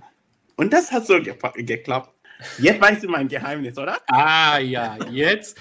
Und 0.57 0.73
das 0.73 0.91
hat 0.93 1.07
so 1.07 1.21
ge 1.21 1.35
geklappt. 1.57 2.15
Jetzt 2.59 2.81
weißt 2.81 3.05
du 3.05 3.09
mein 3.09 3.29
Geheimnis, 3.29 3.79
oder? 3.79 3.99
Ah 4.09 4.59
ja, 4.59 4.99
jetzt. 5.11 5.59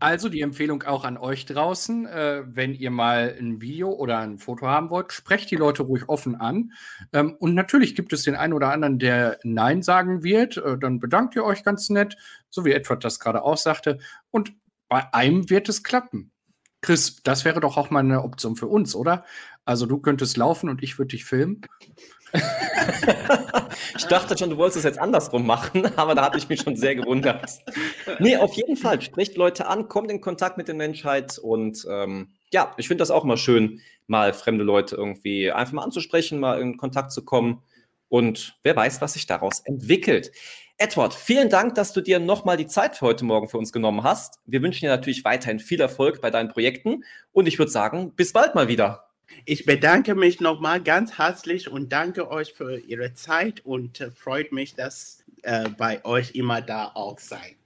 Also 0.00 0.28
die 0.28 0.42
Empfehlung 0.42 0.84
auch 0.84 1.04
an 1.04 1.16
euch 1.16 1.44
draußen, 1.44 2.06
äh, 2.06 2.42
wenn 2.46 2.72
ihr 2.74 2.90
mal 2.90 3.36
ein 3.38 3.60
Video 3.60 3.90
oder 3.90 4.18
ein 4.18 4.38
Foto 4.38 4.66
haben 4.66 4.90
wollt, 4.90 5.12
sprecht 5.12 5.50
die 5.50 5.56
Leute 5.56 5.82
ruhig 5.82 6.08
offen 6.08 6.36
an. 6.36 6.72
Ähm, 7.12 7.34
und 7.40 7.54
natürlich 7.54 7.96
gibt 7.96 8.12
es 8.12 8.22
den 8.22 8.36
einen 8.36 8.52
oder 8.52 8.70
anderen, 8.70 9.00
der 9.00 9.38
Nein 9.42 9.82
sagen 9.82 10.22
wird. 10.22 10.56
Äh, 10.56 10.78
dann 10.78 11.00
bedankt 11.00 11.34
ihr 11.34 11.44
euch 11.44 11.64
ganz 11.64 11.90
nett, 11.90 12.16
so 12.48 12.64
wie 12.64 12.72
Edward 12.72 13.04
das 13.04 13.18
gerade 13.18 13.42
auch 13.42 13.56
sagte. 13.56 13.98
Und 14.30 14.52
bei 14.88 15.12
einem 15.12 15.50
wird 15.50 15.68
es 15.68 15.82
klappen. 15.82 16.30
Chris, 16.80 17.22
das 17.22 17.44
wäre 17.44 17.60
doch 17.60 17.76
auch 17.76 17.90
mal 17.90 18.00
eine 18.00 18.22
Option 18.22 18.56
für 18.56 18.68
uns, 18.68 18.94
oder? 18.94 19.24
Also 19.64 19.86
du 19.86 19.98
könntest 19.98 20.36
laufen 20.36 20.68
und 20.68 20.82
ich 20.82 20.98
würde 20.98 21.08
dich 21.08 21.24
filmen. 21.24 21.62
ich 23.96 24.04
dachte 24.06 24.36
schon, 24.36 24.50
du 24.50 24.56
wolltest 24.56 24.78
es 24.78 24.84
jetzt 24.84 24.98
andersrum 24.98 25.46
machen, 25.46 25.86
aber 25.96 26.14
da 26.14 26.22
habe 26.22 26.38
ich 26.38 26.48
mich 26.48 26.60
schon 26.60 26.76
sehr 26.76 26.94
gewundert. 26.94 27.50
Nee, 28.18 28.36
auf 28.36 28.54
jeden 28.54 28.76
Fall, 28.76 29.00
spricht 29.00 29.36
Leute 29.36 29.66
an, 29.66 29.88
kommt 29.88 30.10
in 30.10 30.20
Kontakt 30.20 30.58
mit 30.58 30.68
der 30.68 30.74
Menschheit 30.74 31.38
und 31.38 31.86
ähm, 31.90 32.28
ja, 32.50 32.72
ich 32.76 32.88
finde 32.88 33.02
das 33.02 33.10
auch 33.10 33.24
mal 33.24 33.36
schön, 33.36 33.80
mal 34.06 34.32
fremde 34.32 34.64
Leute 34.64 34.96
irgendwie 34.96 35.50
einfach 35.50 35.74
mal 35.74 35.84
anzusprechen, 35.84 36.38
mal 36.38 36.60
in 36.60 36.76
Kontakt 36.76 37.12
zu 37.12 37.24
kommen 37.24 37.62
und 38.08 38.58
wer 38.62 38.76
weiß, 38.76 39.00
was 39.00 39.14
sich 39.14 39.26
daraus 39.26 39.60
entwickelt. 39.60 40.32
Edward, 40.80 41.12
vielen 41.12 41.50
Dank, 41.50 41.74
dass 41.74 41.92
du 41.92 42.00
dir 42.00 42.20
nochmal 42.20 42.56
die 42.56 42.68
Zeit 42.68 42.96
für 42.96 43.06
heute 43.06 43.24
Morgen 43.24 43.48
für 43.48 43.58
uns 43.58 43.72
genommen 43.72 44.04
hast. 44.04 44.38
Wir 44.46 44.62
wünschen 44.62 44.82
dir 44.82 44.90
natürlich 44.90 45.24
weiterhin 45.24 45.58
viel 45.58 45.80
Erfolg 45.80 46.20
bei 46.20 46.30
deinen 46.30 46.50
Projekten 46.50 47.02
und 47.32 47.48
ich 47.48 47.58
würde 47.58 47.72
sagen, 47.72 48.12
bis 48.14 48.32
bald 48.32 48.54
mal 48.54 48.68
wieder. 48.68 49.08
Ich 49.44 49.64
bedanke 49.64 50.14
mich 50.14 50.40
nochmal 50.40 50.80
ganz 50.80 51.18
herzlich 51.18 51.68
und 51.68 51.92
danke 51.92 52.30
euch 52.30 52.52
für 52.52 52.78
Ihre 52.78 53.12
Zeit 53.12 53.66
und 53.66 54.00
äh, 54.00 54.12
freut 54.12 54.52
mich, 54.52 54.76
dass 54.76 55.24
äh, 55.42 55.68
bei 55.68 56.04
euch 56.04 56.36
immer 56.36 56.62
da 56.62 56.92
auch 56.94 57.18
sein. 57.18 57.56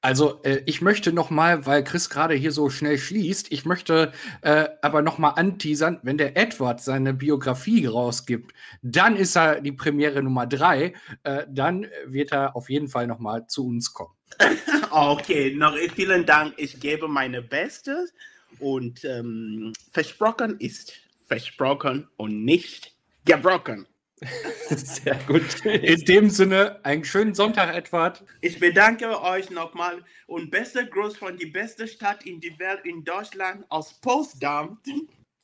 Also 0.00 0.42
äh, 0.42 0.62
ich 0.66 0.80
möchte 0.80 1.12
noch 1.12 1.30
mal, 1.30 1.66
weil 1.66 1.84
Chris 1.84 2.10
gerade 2.10 2.34
hier 2.34 2.52
so 2.52 2.70
schnell 2.70 2.98
schließt, 2.98 3.52
ich 3.52 3.64
möchte 3.64 4.12
äh, 4.42 4.68
aber 4.82 5.02
noch 5.02 5.18
mal 5.18 5.30
anteasern, 5.30 6.00
wenn 6.02 6.18
der 6.18 6.36
Edward 6.36 6.80
seine 6.80 7.14
Biografie 7.14 7.86
rausgibt, 7.86 8.52
dann 8.82 9.16
ist 9.16 9.36
er 9.36 9.60
die 9.60 9.72
Premiere 9.72 10.22
Nummer 10.22 10.46
drei, 10.46 10.94
äh, 11.24 11.44
dann 11.48 11.86
wird 12.06 12.32
er 12.32 12.56
auf 12.56 12.70
jeden 12.70 12.88
Fall 12.88 13.06
noch 13.06 13.18
mal 13.18 13.46
zu 13.46 13.66
uns 13.66 13.92
kommen. 13.92 14.14
okay, 14.90 15.54
noch 15.54 15.76
vielen 15.94 16.24
Dank. 16.24 16.54
Ich 16.56 16.80
gebe 16.80 17.08
meine 17.08 17.42
Bestes 17.42 18.12
und 18.58 19.04
ähm, 19.04 19.72
versprochen 19.92 20.58
ist 20.58 20.92
versprochen 21.26 22.08
und 22.16 22.44
nicht 22.44 22.92
gebrochen. 23.24 23.86
Sehr 24.70 25.18
gut. 25.26 25.64
In 25.64 26.04
dem 26.04 26.30
Sinne, 26.30 26.84
einen 26.84 27.04
schönen 27.04 27.34
Sonntag, 27.34 27.74
Edward. 27.74 28.24
Ich 28.40 28.58
bedanke 28.58 29.20
euch 29.22 29.50
nochmal 29.50 30.04
und 30.26 30.50
bester 30.50 30.84
Gruß 30.84 31.16
von 31.16 31.36
die 31.36 31.46
beste 31.46 31.88
Stadt 31.88 32.24
in 32.24 32.40
die 32.40 32.58
Welt 32.58 32.80
in 32.84 33.04
Deutschland 33.04 33.64
aus 33.68 34.00
Potsdam. 34.00 34.80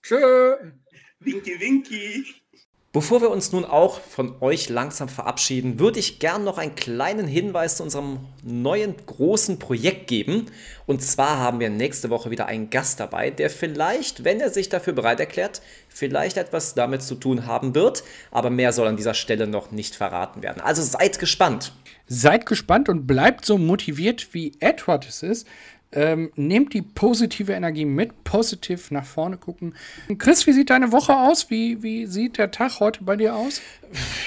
Tschö. 0.03 0.73
Winky, 1.21 1.61
winky. 1.61 2.27
Bevor 2.90 3.20
wir 3.20 3.29
uns 3.29 3.53
nun 3.53 3.66
auch 3.66 4.01
von 4.01 4.40
euch 4.40 4.70
langsam 4.70 5.11
verabschieden, 5.11 5.79
würde 5.79 5.98
ich 5.98 6.20
gern 6.20 6.42
noch 6.42 6.57
einen 6.57 6.74
kleinen 6.74 7.27
Hinweis 7.29 7.77
zu 7.77 7.83
unserem 7.83 8.20
neuen 8.42 8.94
großen 9.05 9.59
Projekt 9.59 10.07
geben. 10.07 10.46
Und 10.87 11.03
zwar 11.03 11.37
haben 11.37 11.61
wir 11.61 11.68
nächste 11.68 12.09
Woche 12.09 12.31
wieder 12.31 12.46
einen 12.46 12.70
Gast 12.70 12.98
dabei, 12.98 13.29
der 13.29 13.51
vielleicht, 13.51 14.24
wenn 14.24 14.40
er 14.40 14.48
sich 14.48 14.70
dafür 14.70 14.94
bereit 14.94 15.20
erklärt, 15.20 15.61
vielleicht 15.90 16.38
etwas 16.38 16.72
damit 16.72 17.03
zu 17.03 17.16
tun 17.16 17.44
haben 17.44 17.74
wird. 17.74 18.05
Aber 18.31 18.48
mehr 18.48 18.72
soll 18.72 18.88
an 18.88 18.96
dieser 18.96 19.12
Stelle 19.12 19.46
noch 19.46 19.70
nicht 19.70 19.94
verraten 19.94 20.42
werden. 20.42 20.62
Also 20.62 20.81
seid 20.81 21.18
gespannt. 21.18 21.74
Seid 22.07 22.46
gespannt 22.46 22.88
und 22.88 23.07
bleibt 23.07 23.44
so 23.44 23.59
motiviert, 23.59 24.33
wie 24.33 24.53
Edward 24.61 25.07
es 25.07 25.22
ist, 25.22 25.46
ähm, 25.92 26.31
nehmt 26.35 26.74
die 26.74 26.83
positive 26.83 27.53
Energie 27.53 27.85
mit, 27.85 28.24
positiv 28.24 28.90
nach 28.90 29.05
vorne 29.05 29.38
gucken. 29.38 29.74
Chris, 30.18 30.46
wie 30.46 30.53
sieht 30.53 30.70
deine 30.70 30.92
Woche 30.92 31.16
aus? 31.16 31.51
Wie, 31.51 31.83
wie 31.83 32.07
sieht 32.07 32.38
der 32.38 32.51
Tag 32.51 32.81
heute 32.81 33.05
bei 33.05 33.16
dir 33.16 33.35
aus? 33.35 33.62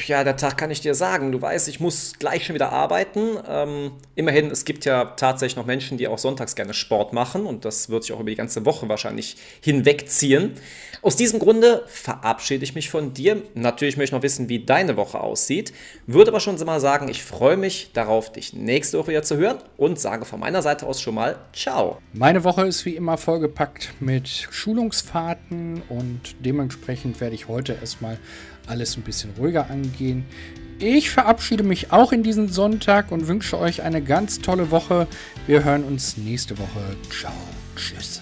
Ja, 0.08 0.24
der 0.24 0.36
Tag 0.36 0.58
kann 0.58 0.72
ich 0.72 0.82
dir 0.82 0.96
sagen. 0.96 1.32
Du 1.32 1.42
weißt, 1.42 1.68
ich 1.68 1.80
muss 1.80 2.14
gleich 2.20 2.46
schon 2.46 2.56
wieder 2.56 2.72
arbeiten. 2.72 3.38
Ähm, 3.48 3.92
immerhin, 4.16 4.52
es 4.52 4.66
gibt 4.66 4.86
ja 4.86 5.06
tatsächlich 5.06 5.56
noch 5.56 5.66
Menschen, 5.66 5.98
die 5.98 6.08
auch 6.08 6.18
sonntags 6.18 6.56
gerne 6.56 6.74
Sport 6.74 7.14
machen 7.14 7.46
und 7.46 7.66
das 7.66 7.90
wird 7.90 8.04
sich 8.04 8.14
auch 8.14 8.20
über 8.20 8.30
die 8.30 8.36
ganze 8.36 8.66
Woche 8.66 8.90
wahrscheinlich 8.90 9.38
hinwegziehen. 9.62 10.56
Aus 11.02 11.16
diesem 11.16 11.40
Grunde 11.40 11.84
verabschiede 11.88 12.64
ich 12.64 12.76
mich 12.76 12.90
von 12.90 13.14
dir. 13.14 13.42
Natürlich 13.56 13.98
möchte 13.98 14.10
ich 14.10 14.18
noch 14.18 14.24
wissen, 14.24 14.50
wie 14.50 14.64
deine 14.64 14.98
Woche 14.98 15.20
aussieht. 15.20 15.74
Würde 16.06 16.32
aber 16.32 16.40
schon 16.40 16.64
mal 16.66 16.80
sagen, 16.80 17.08
ich 17.08 17.24
freue 17.24 17.58
mich 17.58 17.92
darauf, 17.94 18.32
dich 18.32 18.54
nächste 18.54 19.00
Woche 19.00 19.10
wieder 19.10 19.24
zu 19.24 19.38
hören 19.38 19.58
und 19.78 20.00
sage 20.00 20.26
von 20.26 20.40
meiner 20.40 20.62
Seite 20.62 20.86
aus 20.86 21.02
schon 21.02 21.16
mal 21.16 21.40
Ciao. 21.54 21.98
Meine 22.14 22.44
Woche 22.44 22.68
ist 22.68 22.86
wie 22.86 22.96
immer 22.96 23.18
vollgepackt 23.18 23.94
mit 24.00 24.28
Schulungsfahrten 24.28 25.82
und 25.90 26.36
dementsprechend 26.40 27.20
werde 27.20 27.36
ich 27.36 27.48
heute 27.48 27.78
erstmal 27.80 28.20
alles 28.68 28.98
ein 28.98 29.04
bisschen 29.04 29.32
ruhiger 29.38 29.70
angehen. 29.70 30.26
Ich 30.80 31.12
verabschiede 31.12 31.64
mich 31.64 31.92
auch 31.92 32.12
in 32.12 32.24
diesen 32.24 32.50
Sonntag 32.50 33.12
und 33.12 33.28
wünsche 33.28 33.60
euch 33.60 33.84
eine 33.84 34.02
ganz 34.02 34.40
tolle 34.40 34.72
Woche. 34.72 35.08
Wir 35.46 35.64
hören 35.64 35.84
uns 35.84 36.18
nächste 36.18 36.58
Woche. 36.58 36.96
Ciao. 37.12 37.34
Tschüss. 37.76 38.22